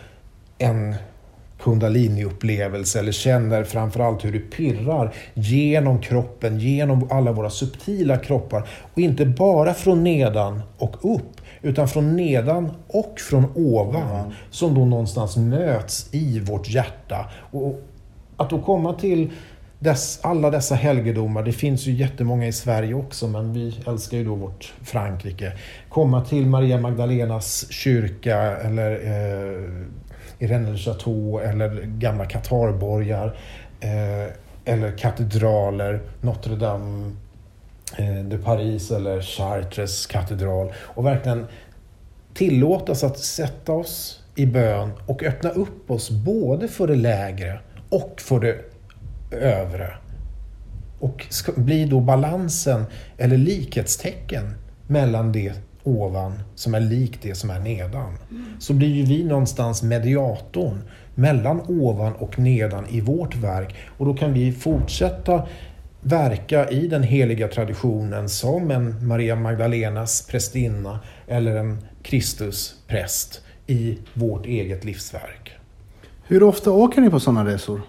[0.58, 0.94] en
[1.60, 8.68] kundaliniupplevelse eller känner framförallt hur det pirrar genom kroppen, genom alla våra subtila kroppar.
[8.94, 14.32] Och inte bara från nedan och upp, utan från nedan och från ovan mm.
[14.50, 17.30] som då någonstans möts i vårt hjärta.
[17.50, 17.82] Och
[18.36, 19.30] att då komma till
[19.78, 24.24] dess, alla dessa helgedomar, det finns ju jättemånga i Sverige också men vi älskar ju
[24.24, 25.52] då vårt Frankrike.
[25.88, 29.84] Komma till Maria Magdalenas kyrka eller eh,
[30.38, 33.38] i Rennes Chateau eller gamla katarborgar
[33.80, 34.32] eh,
[34.64, 37.16] eller katedraler, Notre Dame
[37.98, 41.46] eh, de Paris eller Chartres katedral och verkligen
[42.34, 47.60] tillåtas att sätta oss i bön och öppna upp oss både för det lägre
[47.90, 48.58] och för det
[49.36, 49.94] övre.
[51.00, 51.26] Och
[51.56, 52.84] blir då balansen
[53.18, 54.54] eller likhetstecken
[54.86, 55.52] mellan det
[55.88, 58.18] ovan som är likt det som är nedan.
[58.30, 58.44] Mm.
[58.58, 60.82] Så blir ju vi någonstans mediatorn
[61.14, 65.42] mellan ovan och nedan i vårt verk och då kan vi fortsätta
[66.00, 73.98] verka i den heliga traditionen som en Maria Magdalenas prästinna eller en Kristus präst i
[74.14, 75.52] vårt eget livsverk.
[76.24, 77.80] Hur ofta åker ni på sådana resor?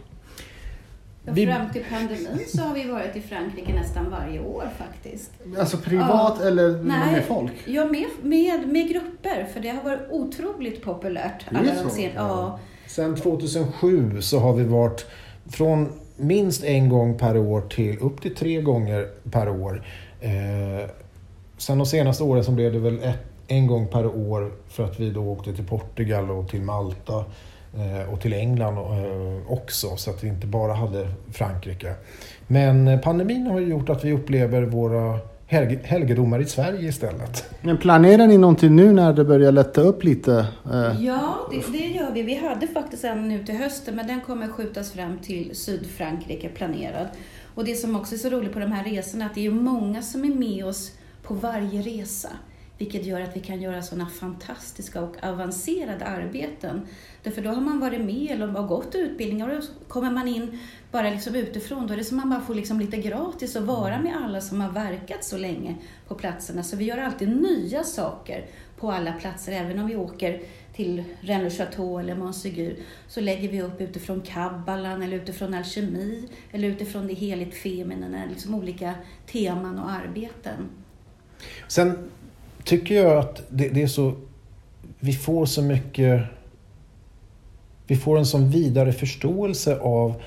[1.23, 1.45] Vi...
[1.45, 5.31] Fram till pandemin så har vi varit i Frankrike nästan varje år faktiskt.
[5.59, 6.47] Alltså privat ja.
[6.47, 7.51] eller Nej, med folk?
[7.65, 9.47] Ja, med, med, med grupper.
[9.53, 11.45] För det har varit otroligt populärt.
[11.49, 11.89] Det är så?
[11.89, 12.59] Sen, ja.
[12.87, 15.05] Sen 2007 så har vi varit
[15.49, 19.85] från minst en gång per år till upp till tre gånger per år.
[20.21, 20.89] Eh,
[21.57, 24.99] sen de senaste åren så blev det väl ett, en gång per år för att
[24.99, 27.25] vi då åkte till Portugal och till Malta
[28.11, 31.93] och till England eh, också så att vi inte bara hade Frankrike.
[32.47, 35.19] Men eh, pandemin har gjort att vi upplever våra
[35.83, 37.49] helgedomar i Sverige istället.
[37.61, 40.47] Men planerar ni någonting nu när det börjar lätta upp lite?
[40.99, 42.21] Ja, det, det, gör vi.
[42.21, 47.07] Vi hade faktiskt en nu till hösten men den kommer skjutas fram till Sydfrankrike planerad.
[47.55, 49.51] Och det som också är så roligt på de här resorna är att det är
[49.51, 50.91] många som är med oss
[51.23, 52.29] på varje resa.
[52.77, 56.81] Vilket gör att vi kan göra sådana fantastiska och avancerade arbeten.
[57.23, 60.59] Därför då har man varit med eller har gått utbildningar och då kommer man in
[60.91, 61.87] bara liksom utifrån.
[61.87, 64.41] Då är det som att man bara får liksom lite gratis att vara med alla
[64.41, 65.75] som har verkat så länge
[66.07, 66.63] på platserna.
[66.63, 68.45] Så vi gör alltid nya saker
[68.79, 69.51] på alla platser.
[69.51, 70.41] Även om vi åker
[70.75, 72.75] till Rennes Chateau eller Montségur
[73.07, 78.55] så lägger vi upp utifrån kabbalan eller utifrån alkemi eller utifrån det heligt feminina, liksom
[78.55, 78.93] olika
[79.31, 80.69] teman och arbeten.
[81.67, 82.09] Sen
[82.63, 84.15] tycker jag att det, det, är så...
[84.99, 86.21] Vi får så mycket...
[87.89, 90.21] Vi får en sån vidare förståelse av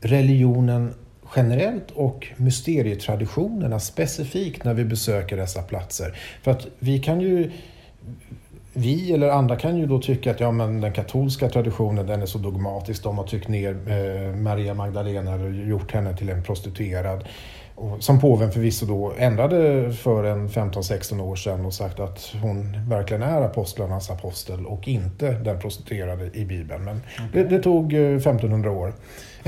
[0.00, 0.94] religionen
[1.36, 6.18] generellt och mysterietraditionerna specifikt när vi besöker dessa platser.
[6.42, 7.50] För att vi kan ju
[8.72, 12.26] vi eller andra kan ju då tycka att ja, men den katolska traditionen den är
[12.26, 13.02] så dogmatisk.
[13.02, 17.24] De har tryckt ner eh, Maria Magdalena och gjort henne till en prostituerad.
[17.76, 22.88] Och som påven förvisso då ändrade för en 15-16 år sedan och sagt att hon
[22.88, 26.84] verkligen är apostlarnas apostel och inte den prostituerade i Bibeln.
[26.84, 27.02] Men
[27.32, 28.94] det, det tog 1500 eh, år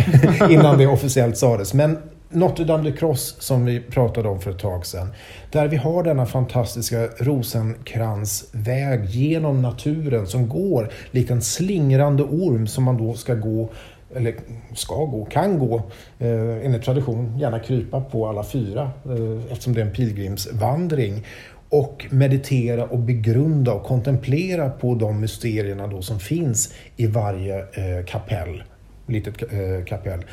[0.51, 1.75] innan det officiellt sades.
[1.75, 1.99] Men
[2.31, 5.09] Notre Dame de Cross som vi pratade om för ett tag sedan.
[5.51, 12.85] Där vi har denna fantastiska rosenkransväg genom naturen som går likt en slingrande orm som
[12.85, 13.69] man då ska gå
[14.15, 14.35] eller
[14.75, 15.77] ska gå, kan gå,
[16.19, 21.27] eh, enligt tradition gärna krypa på alla fyra eh, eftersom det är en pilgrimsvandring
[21.69, 28.05] och meditera och begrunda och kontemplera på de mysterierna då som finns i varje eh,
[28.07, 28.63] kapell,
[29.07, 30.25] litet eh, kapell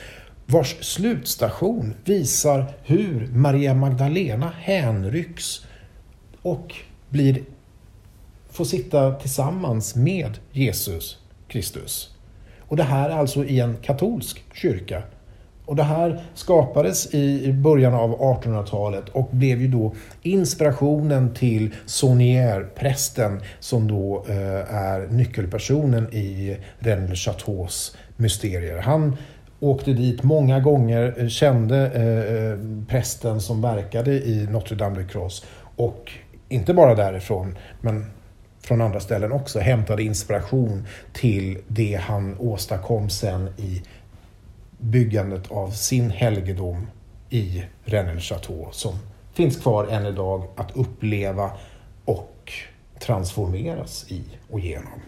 [0.46, 5.66] vars slutstation visar hur Maria Magdalena hänrycks
[6.42, 6.76] och
[7.10, 7.44] blir,
[8.50, 11.18] får sitta tillsammans med Jesus
[11.48, 12.15] Kristus.
[12.68, 15.04] Och det här är alltså i en katolsk kyrka.
[15.66, 22.68] Och det här skapades i början av 1800-talet och blev ju då inspirationen till Saunier,
[22.76, 28.78] prästen som då eh, är nyckelpersonen i Rennes Chateaus mysterier.
[28.78, 29.18] Han
[29.60, 35.08] åkte dit många gånger, eh, kände eh, eh, prästen som verkade i Notre Dame de
[35.08, 35.46] Cross
[35.76, 36.12] och
[36.50, 38.06] inte bara därifrån, men
[38.66, 43.82] från andra ställen också, hämtade inspiration till det han åstadkom sen i
[44.78, 46.88] byggandet av sin helgedom
[47.30, 48.94] i Rennes Chateau som
[49.34, 51.52] finns kvar än idag att uppleva
[52.06, 52.54] och
[53.00, 55.02] transformeras i och genom.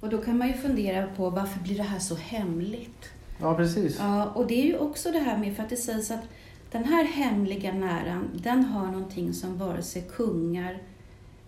[0.00, 3.10] Och då kan man ju fundera på varför blir det här så hemligt?
[3.40, 3.96] Ja, precis.
[3.98, 6.24] Ja, och det är ju också det här med, för att det sägs att
[6.70, 10.78] den här hemliga näran, den har någonting som vare sig kungar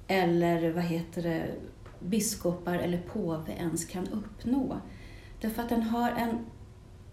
[0.06, 1.54] eller vad heter det,
[2.00, 4.80] biskopar eller påve ens kan uppnå.
[5.40, 6.38] Därför att den har en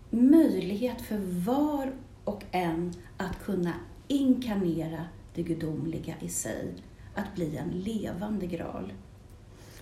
[0.09, 3.73] möjlighet för var och en att kunna
[4.07, 6.73] inkarnera det gudomliga i sig,
[7.15, 8.93] att bli en levande graal.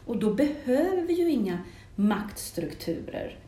[0.06, 1.58] Och då behöver vi ju inga
[1.96, 3.40] maktstrukturer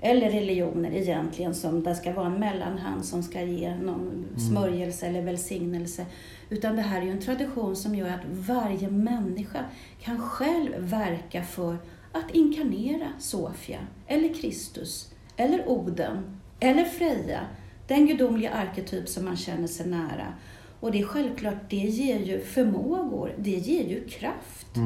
[0.00, 5.22] eller religioner egentligen som det ska vara en mellanhand som ska ge någon smörjelse eller
[5.22, 6.06] välsignelse.
[6.50, 9.64] Utan det här är ju en tradition som gör att varje människa
[10.00, 11.76] kan själv verka för
[12.12, 17.40] att inkarnera Sofia, eller Kristus, eller Oden, eller Freja,
[17.88, 20.34] den gudomliga arketyp som man känner sig nära.
[20.80, 24.76] Och det är självklart, det ger ju förmågor, det ger ju kraft.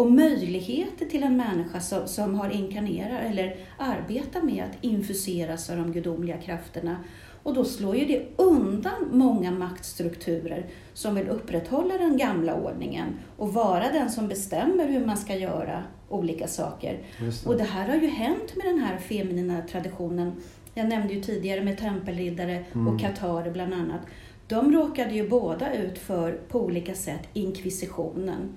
[0.00, 5.76] Och möjligheter till en människa som, som har inkarnerat eller arbetar med att infuseras av
[5.76, 6.96] de gudomliga krafterna.
[7.42, 13.54] Och då slår ju det undan många maktstrukturer som vill upprätthålla den gamla ordningen och
[13.54, 16.98] vara den som bestämmer hur man ska göra olika saker.
[17.18, 17.46] Det.
[17.46, 20.32] Och det här har ju hänt med den här feminina traditionen.
[20.74, 24.00] Jag nämnde ju tidigare med tempelriddare och katarer bland annat.
[24.48, 28.54] De råkade ju båda ut för, på olika sätt, inkvisitionen.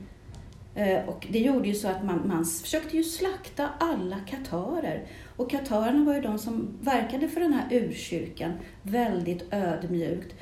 [0.76, 5.08] Eh, Och det gjorde ju så att man, man försökte ju slakta alla katarer.
[5.36, 8.54] Och katarerna var ju de som verkade för den här urkyrkan
[8.84, 10.36] väldigt ödmjukt.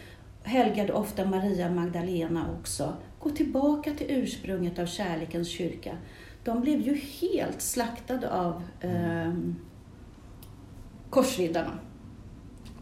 [0.43, 2.93] Helgade ofta Maria Magdalena också.
[3.19, 5.97] Gå tillbaka till ursprunget av kärlekens kyrka.
[6.43, 9.33] De blev ju helt slaktade av eh,
[11.09, 11.79] korsriddarna.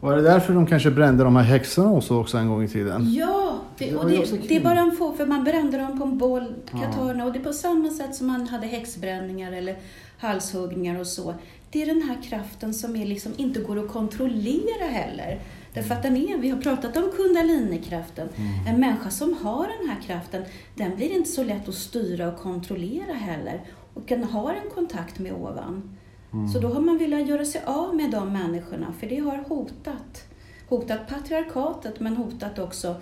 [0.00, 2.68] Var det därför de kanske brände de här häxorna och så också en gång i
[2.68, 3.14] tiden?
[3.14, 6.04] Ja, det, och det, också det är bara en få, för man brände dem på
[6.04, 6.78] en bål, Ja.
[6.80, 9.76] katarerna, och det är på samma sätt som man hade häxbränningar eller
[10.18, 11.34] halshuggningar och så.
[11.70, 15.40] Det är den här kraften som är liksom inte går att kontrollera heller.
[15.74, 18.28] Därför att den är, vi har pratat om kundalinikraften.
[18.36, 18.66] Mm.
[18.74, 20.42] En människa som har den här kraften,
[20.74, 23.60] den blir inte så lätt att styra och kontrollera heller.
[23.94, 25.96] Och den har en kontakt med ovan.
[26.32, 26.48] Mm.
[26.48, 30.24] Så då har man velat göra sig av med de människorna, för det har hotat.
[30.68, 32.96] Hotat patriarkatet, men hotat också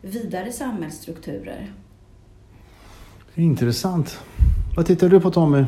[0.00, 1.72] vidare samhällsstrukturer.
[3.34, 4.18] Intressant.
[4.76, 5.64] Vad tittar du på Tommy?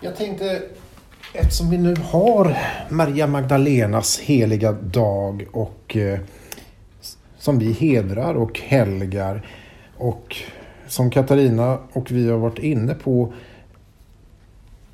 [0.00, 0.62] Jag tänkte,
[1.32, 2.56] eftersom vi nu har
[2.90, 6.20] Maria Magdalenas heliga dag och eh,
[7.38, 9.48] som vi hedrar och helgar
[9.96, 10.36] och
[10.86, 13.32] som Katarina och vi har varit inne på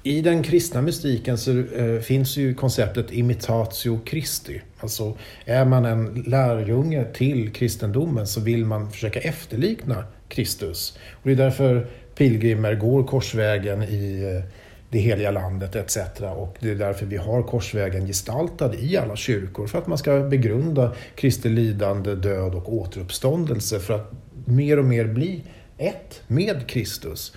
[0.03, 4.61] i den kristna mystiken så eh, finns ju konceptet imitatio Christi.
[4.81, 10.99] Alltså är man en lärjunge till kristendomen så vill man försöka efterlikna Kristus.
[11.13, 14.51] Och det är därför pilgrimer går korsvägen i eh,
[14.91, 15.97] det heliga landet etc.
[16.37, 19.67] Och det är därför vi har korsvägen gestaltad i alla kyrkor.
[19.67, 23.81] För att man ska begrunda Kristi lidande, död och återuppståndelse.
[23.81, 24.13] För att
[24.45, 25.43] mer och mer bli
[25.79, 27.37] ett med Kristus.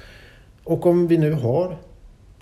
[0.63, 1.77] Och om vi nu har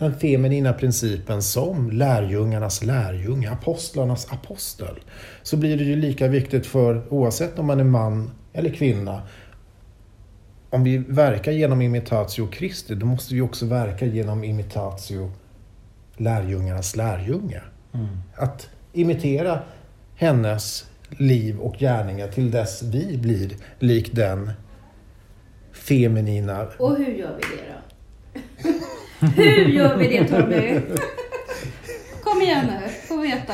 [0.03, 4.99] den feminina principen som lärjungarnas lärjunge, apostlarnas apostel,
[5.43, 9.21] så blir det ju lika viktigt för, oavsett om man är man eller kvinna,
[10.69, 15.31] om vi verkar genom imitatio Christi, då måste vi också verka genom imitatio
[16.17, 17.61] lärjungarnas lärjunge.
[18.35, 19.59] Att imitera
[20.15, 24.51] hennes liv och gärningar till dess vi blir lik den
[25.71, 27.73] feminina Och hur gör vi det
[28.63, 28.69] då?
[29.35, 30.79] hur gör vi det Tommy?
[32.23, 33.53] Kom igen nu, få veta.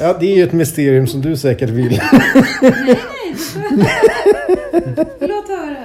[0.00, 2.00] Ja, det är ju ett mysterium som du säkert vill.
[2.62, 3.36] Nej, nej.
[5.20, 5.76] Låt höra.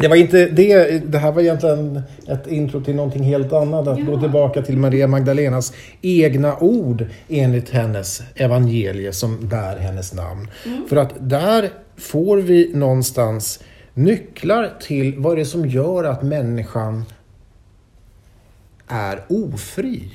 [0.00, 0.98] Det var inte det.
[1.12, 3.88] Det här var egentligen ett intro till någonting helt annat.
[3.88, 4.20] Att gå Ja.
[4.20, 5.72] tillbaka till Maria Magdalenas
[6.02, 10.48] egna ord enligt hennes evangelie som bär hennes namn.
[10.88, 13.60] För att där får vi någonstans
[13.98, 17.04] nycklar till vad det är som gör att människan
[18.88, 20.10] är ofri.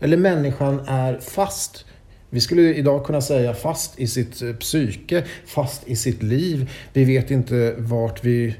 [0.00, 1.84] Eller människan är fast.
[2.30, 6.70] Vi skulle idag kunna säga fast i sitt eh, psyke, fast i sitt liv.
[6.92, 8.56] Vi vet inte vart vi,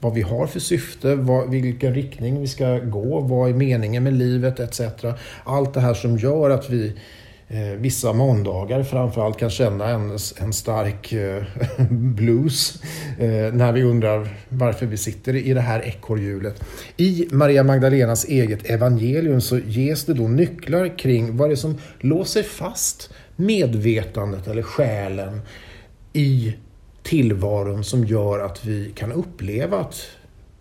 [0.00, 4.12] vad vi har för syfte, vad, vilken riktning vi ska gå, vad är meningen med
[4.12, 4.80] livet etc.
[5.44, 6.94] Allt det här som gör att vi eh,
[7.52, 11.42] Eh, vissa måndagar framförallt kan känna en, en stark eh,
[11.90, 12.82] blues
[13.18, 16.62] eh, när vi undrar varför vi sitter i det här ekorrhjulet.
[16.96, 21.78] I Maria Magdalenas eget evangelium så ges det då nycklar kring vad det är som
[22.00, 25.40] låser fast medvetandet eller själen
[26.12, 26.54] i
[27.02, 30.06] tillvaron som gör att vi kan uppleva att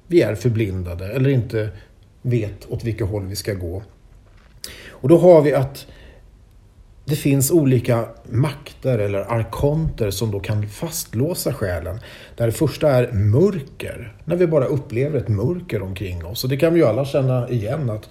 [0.08, 1.70] vi är förblindade eller inte
[2.22, 3.84] vet åt vilket håll vi ska gå.
[4.90, 5.88] Och då har vi att
[7.10, 12.00] det finns olika makter eller arkonter som då kan fastlåsa själen.
[12.36, 16.44] Där det första är mörker, när vi bara upplever ett mörker omkring oss.
[16.44, 18.10] Och det kan vi ju alla känna igen att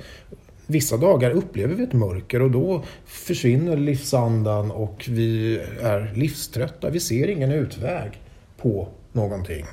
[0.66, 6.90] vissa dagar upplever vi ett mörker och då försvinner livsandan och vi är livströtta.
[6.90, 8.20] Vi ser ingen utväg
[8.62, 9.66] på någonting.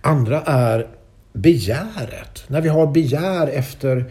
[0.00, 0.88] Andra är
[1.32, 2.44] begäret.
[2.46, 4.04] När vi har begär efter,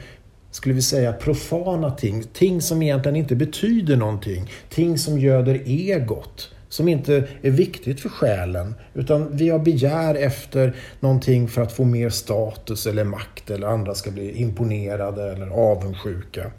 [0.56, 2.24] skulle vi säga, profana ting.
[2.34, 4.52] Ting som egentligen inte betyder någonting.
[4.70, 6.50] Ting som göder egot.
[6.70, 8.76] Som inte är viktigt för själen.
[8.94, 13.50] Utan vi har begär efter någonting för att få mer status eller makt.
[13.50, 16.52] Eller andra ska bli imponerade eller avundsjuka.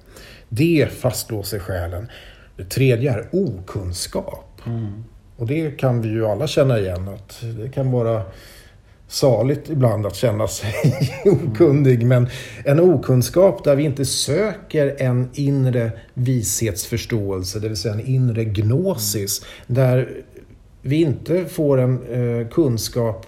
[0.48, 2.08] Det fastlåser själen.
[2.56, 4.60] Det tredje är okunskap.
[4.66, 5.04] Mm.
[5.36, 7.08] Och det kan vi ju alla känna igen.
[7.08, 8.22] Att det kan vara
[9.08, 10.74] saligt ibland att känna sig
[11.24, 12.06] okunnig.
[12.06, 12.28] Men
[12.64, 19.44] en okunskap där vi inte söker en inre vishetsförståelse, det vill säga en inre gnosis.
[19.66, 20.08] Där
[20.82, 23.26] vi inte får en eh, kunskap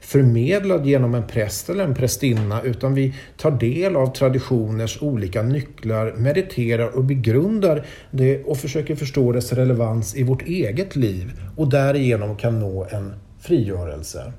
[0.00, 6.14] förmedlad genom en präst eller en prästinna utan vi tar del av traditioners olika nycklar,
[6.16, 12.36] mediterar och begrundar det och försöker förstå dess relevans i vårt eget liv och därigenom
[12.36, 14.32] kan nå en frigörelse.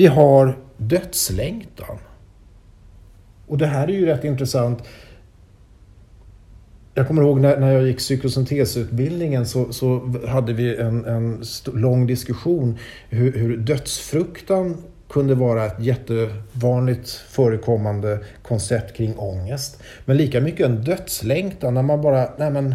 [0.00, 1.98] Vi har dödslängtan.
[3.46, 4.82] Och det här är ju rätt intressant.
[6.94, 11.42] Jag kommer ihåg när, när jag gick psykosyntesutbildningen så, så hade vi en, en
[11.74, 12.78] lång diskussion
[13.08, 14.76] hur, hur dödsfruktan
[15.10, 19.82] kunde vara ett jättevanligt förekommande koncept kring ångest.
[20.04, 22.74] Men lika mycket en dödslängtan när man bara, nej men,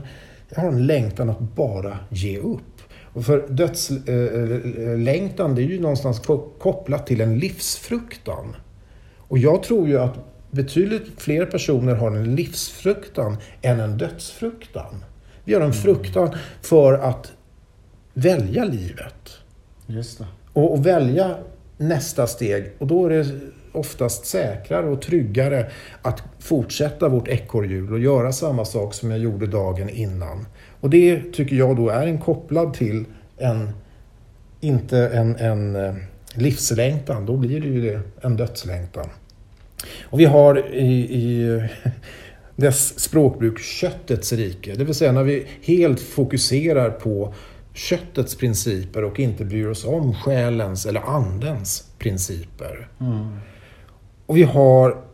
[0.50, 2.75] jag har en längtan att bara ge upp.
[3.16, 6.22] Och för dödslängtan, äh, det är ju någonstans
[6.60, 8.56] kopplat till en livsfruktan.
[9.18, 10.14] Och jag tror ju att
[10.52, 15.06] betydligt fler personer har en livsfruktan än en dödsfruktan.
[15.44, 15.78] Vi har en mm.
[15.78, 17.32] fruktan för att
[18.14, 19.38] välja livet.
[19.88, 20.26] Just det.
[20.54, 21.38] Och, och välja
[21.78, 22.72] nästa steg.
[22.78, 23.26] Och då är det
[23.72, 29.48] oftast säkrare och tryggare att fortsätta vårt ekorrhjul och göra samma sak som jag gjorde
[29.48, 30.46] dagen innan.
[30.86, 33.06] Och det tycker jag då är en kopplad till
[33.38, 33.70] en,
[34.62, 35.96] inte en, en eh,
[36.34, 39.10] livslängtan, då blir det ju det, en dödslängtan.
[40.04, 41.62] Och vi har i, i
[42.56, 47.34] dess språkbruk köttets rike, det vill säga när vi helt fokuserar på
[47.74, 52.88] köttets principer och inte bryr oss om själens eller andens principer.
[53.00, 53.38] Mm.
[54.26, 55.05] Och vi har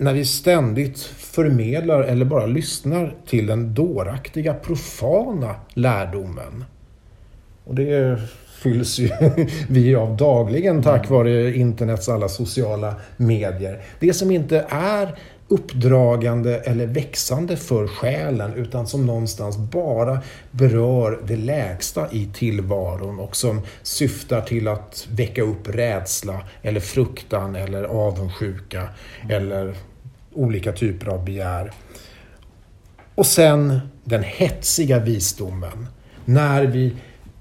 [0.00, 6.64] när vi ständigt förmedlar eller bara lyssnar till den dåraktiga, profana lärdomen.
[7.64, 8.20] Och det
[8.62, 9.10] fylls ju
[9.68, 11.18] vi av dagligen tack mm.
[11.18, 13.80] vare internets alla sociala medier.
[13.98, 20.18] Det som inte är uppdragande eller växande för själen utan som någonstans bara
[20.50, 27.56] berör det lägsta i tillvaron och som syftar till att väcka upp rädsla eller fruktan
[27.56, 28.88] eller avundsjuka
[29.22, 29.36] mm.
[29.36, 29.74] eller
[30.34, 31.72] olika typer av begär.
[33.14, 35.86] Och sen den hetsiga visdomen.
[36.24, 36.96] När vi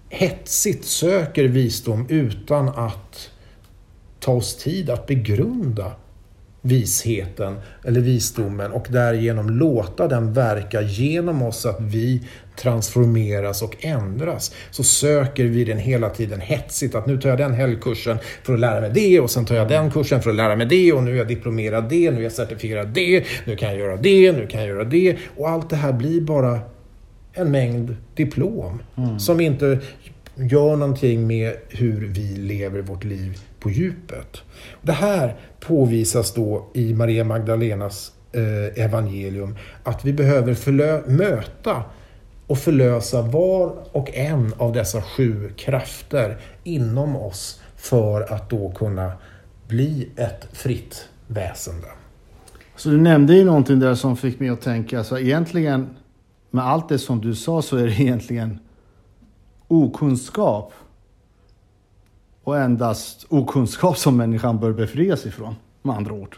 [0.10, 3.30] hetsigt söker visdom utan att
[4.20, 5.92] ta oss tid att begrunda
[6.62, 12.28] visheten eller visdomen och därigenom låta den verka genom oss så att vi
[12.62, 14.56] transformeras och ändras.
[14.72, 18.60] Så söker vi den hela tiden hetsigt att nu tar jag den helgkursen för att
[18.60, 21.04] lära mig det och sen tar jag den kursen för att lära mig det och
[21.04, 24.32] nu är jag diplomerad det, nu är jag certifierad det, nu kan jag göra det,
[24.32, 25.18] nu kan jag göra det.
[25.38, 26.60] Och allt det här blir bara
[27.34, 29.20] en mängd diplom mm.
[29.20, 29.80] som inte
[30.36, 34.42] gör någonting med hur vi lever vårt liv på djupet.
[34.82, 41.84] Det här påvisas då i Maria Magdalenas eh, evangelium att vi behöver möta
[42.50, 49.12] och förlösa var och en av dessa sju krafter inom oss för att då kunna
[49.68, 51.88] bli ett fritt väsende.
[52.76, 55.90] Så du nämnde ju någonting där som fick mig att tänka, så egentligen
[56.52, 58.60] med allt det som du sa så är det egentligen
[59.68, 60.74] okunskap
[62.44, 66.38] och endast okunskap som människan bör befrias ifrån, med andra ord.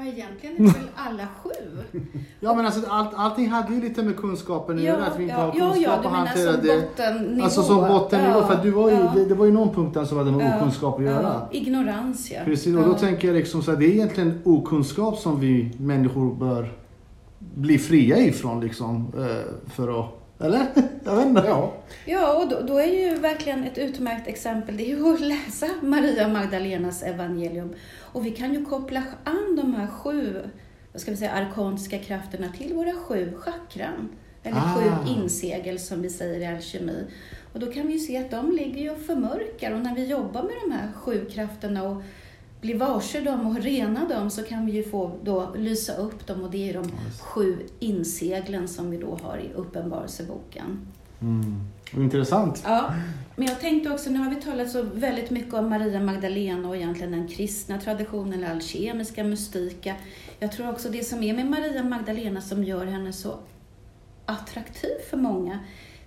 [0.00, 1.50] Ja, egentligen är det väl alla sju?
[2.40, 5.22] ja, men alltså allt, allting hade ju lite med kunskapen att ja, göra, att vi
[5.22, 7.44] inte ja, har kunskap ja, ja, du menar som bottennivå?
[7.44, 9.12] Alltså som bottennivå, ja, för du var ju, ja.
[9.14, 11.48] det, det, var ju någon punkt där som hade med okunskap att göra.
[11.50, 12.40] Ignorans, ja.
[12.44, 16.34] Precis, och då tänker jag liksom så här, det är egentligen okunskap som vi människor
[16.34, 16.72] bör
[17.38, 20.66] bli fria ifrån liksom, eh, för att eller?
[21.04, 21.42] Jag vet inte.
[21.46, 25.20] Ja, ja och då, då, är ju verkligen ett utmärkt exempel, det är ju att
[25.20, 27.74] läsa Maria Magdalenas evangelium.
[27.98, 30.42] Och vi kan ju koppla an de här sju,
[30.92, 34.08] vad ska vi säga, arkantiska krafterna till våra sju chakran.
[34.42, 34.74] Eller ah.
[34.74, 37.06] sju insegel som vi säger i alkemi.
[37.52, 40.06] Och då kan vi ju se att de ligger ju och förmörkar och när vi
[40.06, 42.02] jobbar med de här sju krafterna och
[42.60, 46.42] blir varse dem och rena dem så kan vi ju få då lysa upp dem
[46.42, 46.84] och det är de
[47.20, 50.86] sju inseglen som vi då har i Uppenbarelseboken.
[51.96, 52.62] Intressant.
[52.64, 52.94] Ja,
[53.36, 56.76] men jag tänkte också, nu har vi talat så väldigt mycket om Maria Magdalena och
[56.76, 59.96] egentligen den kristna traditionen, eller alkemiska mystika.
[60.38, 63.38] Jag tror också det som är med Maria Magdalena som gör henne så
[64.26, 65.58] attraktiv för många,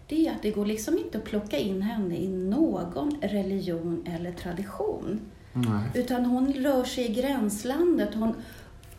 [0.07, 4.31] det är att det går liksom inte att plocka in henne i någon religion eller
[4.31, 5.19] tradition.
[5.53, 5.89] Nej.
[5.93, 8.35] Utan hon rör sig i gränslandet, hon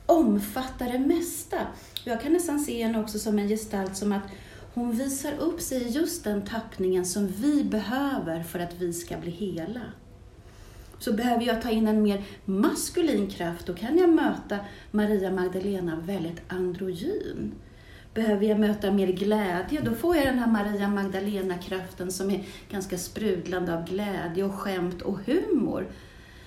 [0.07, 1.57] omfattar det mesta.
[2.05, 4.23] Jag kan nästan se henne också som en gestalt som att
[4.75, 9.17] hon visar upp sig i just den tappningen som vi behöver för att vi ska
[9.17, 9.81] bli hela.
[10.99, 14.59] Så behöver jag ta in en mer maskulin kraft, då kan jag möta
[14.91, 17.53] Maria Magdalena väldigt androgyn.
[18.15, 22.99] Behöver jag möta mer glädje, då får jag den här Maria Magdalena-kraften som är ganska
[22.99, 25.87] sprudlande av glädje och skämt och humor.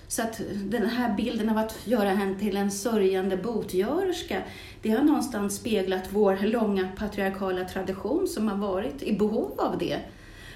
[0.07, 4.41] Så att den här bilden av att göra henne till en sörjande botgörerska,
[4.81, 9.99] det har någonstans speglat vår långa patriarkala tradition som har varit i behov av det.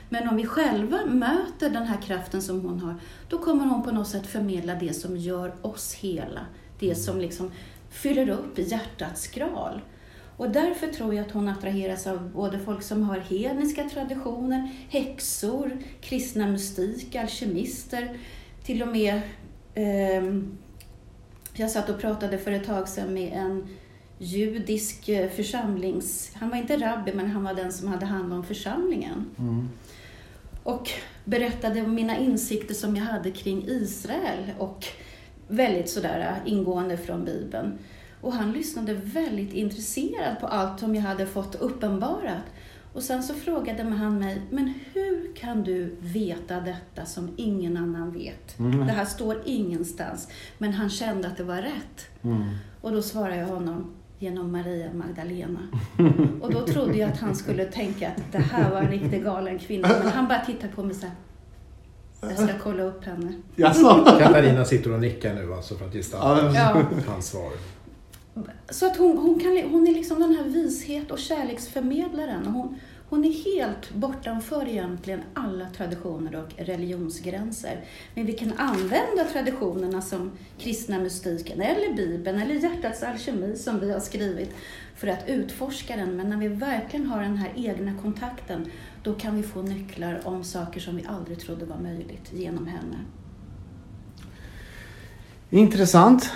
[0.10, 2.96] Men om vi själva möter den här kraften som hon har,
[3.30, 6.46] då kommer hon på något sätt förmedla det som gör oss hela.
[6.80, 7.52] Det som liksom
[7.90, 9.82] fyller upp hjärtats skral.
[10.38, 15.78] Och därför tror jag att hon attraheras av både folk som har hedniska traditioner, häxor,
[16.02, 18.18] kristna mystik, alkemister,
[18.64, 19.22] till och med
[21.54, 23.68] jag satt och pratade för ett tag sedan med en
[24.18, 26.32] judisk eh, församlings...
[26.36, 29.30] Han var inte rabbi, men han var den som hade hand om församlingen.
[30.64, 30.90] Och
[31.26, 34.86] berättade om mina insikter som jag hade kring Israel och
[35.48, 37.80] väldigt sådär ingående från Bibeln.
[38.22, 42.44] Och han lyssnade väldigt intresserad på allt som jag hade fått uppenbarat.
[42.94, 48.12] Och sen så frågade han mig, men hur kan du veta detta som ingen annan
[48.12, 48.58] vet?
[48.58, 50.28] Det här står ingenstans.
[50.58, 52.08] Men han kände att det var rätt.
[52.82, 55.60] Och då svarade jag honom, genom Maria Magdalena.
[56.42, 59.60] Och då trodde jag att han skulle tänka att det här var en riktigt galen
[59.60, 59.88] kvinna.
[60.04, 61.16] Men han bara tittade på mig så här.
[62.22, 63.34] Jag ska kolla upp henne.
[63.56, 64.06] Jaså?
[64.20, 66.84] Katarina sitter och nickar nu alltså för att gestalta Ja.
[67.08, 67.52] hans svar.
[68.70, 72.46] Så att hon, hon, kan, hon är liksom den här vishet och kärleksförmedlaren.
[72.46, 72.80] Hon,
[73.10, 77.80] hon är helt bortanför egentligen alla traditioner och religionsgränser.
[78.16, 83.92] Men vi kan använda traditionerna som kristna mystiken, eller Bibeln, eller hjärtats alkemi som vi
[83.92, 84.50] har skrivit
[84.96, 86.16] för att utforska den.
[86.16, 88.72] Men när vi verkligen har den här egna kontakten,
[89.04, 92.98] då kan vi få nycklar om saker som vi aldrig trodde var möjligt genom henne.
[95.50, 96.32] Intressant.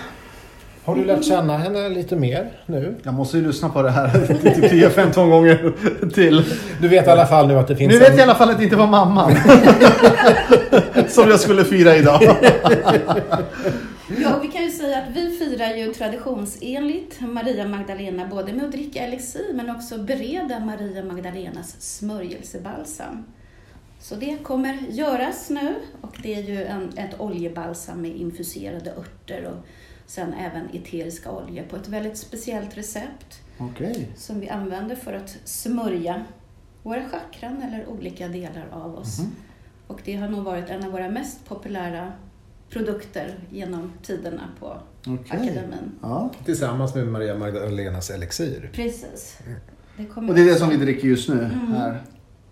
[0.86, 2.94] Har du lärt känna henne lite mer nu?
[3.02, 5.72] Jag måste ju lyssna på det här typ 10-15 gånger
[6.10, 6.44] till.
[6.80, 8.16] Du vet i alla fall nu att det finns Nu vet en...
[8.16, 9.36] jag i alla fall att det inte var mamman.
[11.08, 12.22] Som jag skulle fira idag.
[14.22, 18.64] Ja, och vi kan ju säga att vi firar ju traditionsenligt Maria Magdalena både med
[18.64, 23.24] att dricka elixir men också bereda Maria Magdalenas smörjelsebalsam.
[24.00, 29.44] Så det kommer göras nu och det är ju en, ett oljebalsam med infuserade örter
[29.44, 29.66] och
[30.06, 34.08] sen även eteriska oljor på ett väldigt speciellt recept Okej.
[34.16, 36.24] som vi använder för att smörja
[36.82, 39.20] våra chakran eller olika delar av oss.
[39.86, 42.12] Och det har nog varit en av våra mest populära
[42.70, 44.76] produkter genom tiderna på
[45.06, 45.24] Okej.
[45.28, 45.92] akademin.
[46.02, 46.30] Ja.
[46.44, 48.70] Tillsammans med Maria Magdalenas elixir.
[48.72, 49.38] Precis.
[49.96, 52.02] Det Och det är det som vi dricker just nu här.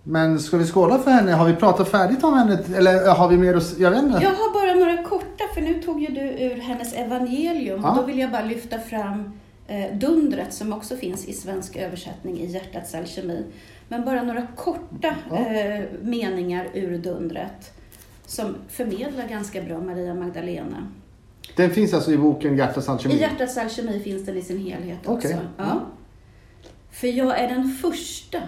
[0.05, 1.33] Men ska vi skåla för henne?
[1.33, 2.59] Har vi pratat färdigt om henne?
[2.77, 3.79] Eller har vi mer att...
[3.79, 4.23] Jag vet inte.
[4.23, 7.81] Jag har bara några korta, för nu tog ju du ur hennes evangelium.
[7.83, 7.91] Ja.
[7.91, 9.33] Och då vill jag bara lyfta fram
[9.67, 13.45] eh, dundret som också finns i svensk översättning i Hjärtats alkemi.
[13.89, 15.37] Men bara några korta Ja.
[15.37, 17.73] eh, meningar ur dundret
[18.27, 20.89] som förmedlar ganska bra Maria Magdalena.
[21.57, 23.15] Den finns alltså i boken Hjärtats alkemi?
[23.15, 25.29] I Hjärtats alkemi finns den i sin helhet också.
[25.29, 25.39] Okej.
[25.57, 25.81] Ja.
[26.91, 28.39] För jag är den första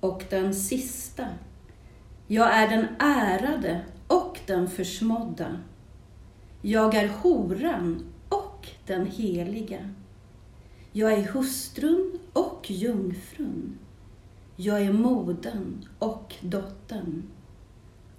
[0.00, 1.26] och den sista.
[2.26, 5.60] Jag är den ärade och den försmådda.
[6.62, 9.90] Jag är horan och den heliga.
[10.92, 13.78] Jag är hustrun och jungfrun.
[14.56, 17.22] Jag är modern och dottern.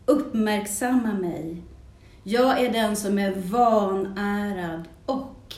[0.06, 1.64] Uppmärksamma mig.
[2.24, 5.56] Jag är den som är vanärad och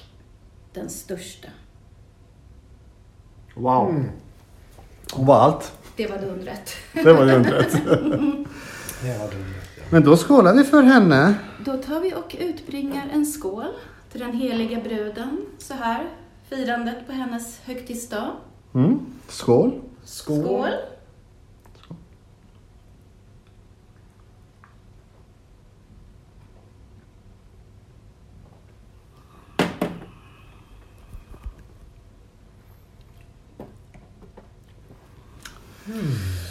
[0.74, 1.48] den största.
[3.56, 3.90] Wow.
[3.90, 4.10] Mm.
[5.14, 5.78] Hon var allt.
[5.99, 6.76] Det var dundret.
[6.93, 7.71] Det var undret.
[9.01, 9.53] Det var dumt.
[9.77, 9.84] Ja.
[9.89, 11.34] Men då skålar vi för henne.
[11.65, 13.65] Då tar vi och utbringar en skål
[14.11, 15.45] till den heliga bruden.
[15.57, 16.09] Så här,
[16.49, 18.31] firandet på hennes högtidsdag.
[18.76, 18.99] Mm.
[19.27, 19.81] Skål.
[20.03, 20.43] Skål.
[20.43, 20.69] Skål!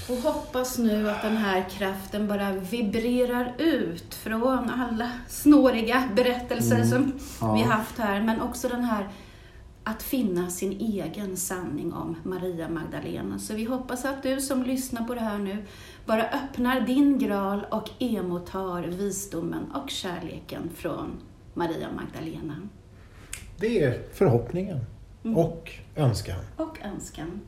[0.09, 7.13] Och hoppas nu att den här kraften bara vibrerar ut från alla snåriga berättelser som
[7.41, 7.55] Ja.
[7.55, 9.09] vi haft här, men också den här
[9.85, 13.39] att finna sin egen sanning om Maria Magdalena.
[13.39, 15.57] Så vi hoppas att du som lyssnar på det här nu
[16.07, 21.11] bara öppnar din gral och emottar visdomen och kärleken från
[21.55, 22.55] Maria Magdalena.
[23.57, 24.79] Det är förhoppningen
[25.37, 26.41] och önskan.
[26.57, 27.41] och önskan.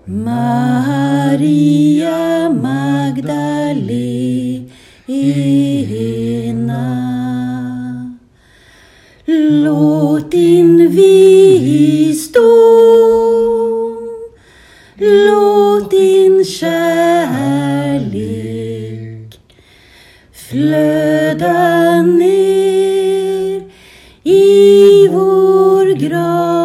[0.06, 1.58] Maria
[2.48, 3.98] Magdalena.
[9.64, 12.38] Låt din visdom
[14.98, 18.37] Låt din kärlek
[20.58, 23.62] flöda ner
[24.24, 26.57] i vår grav.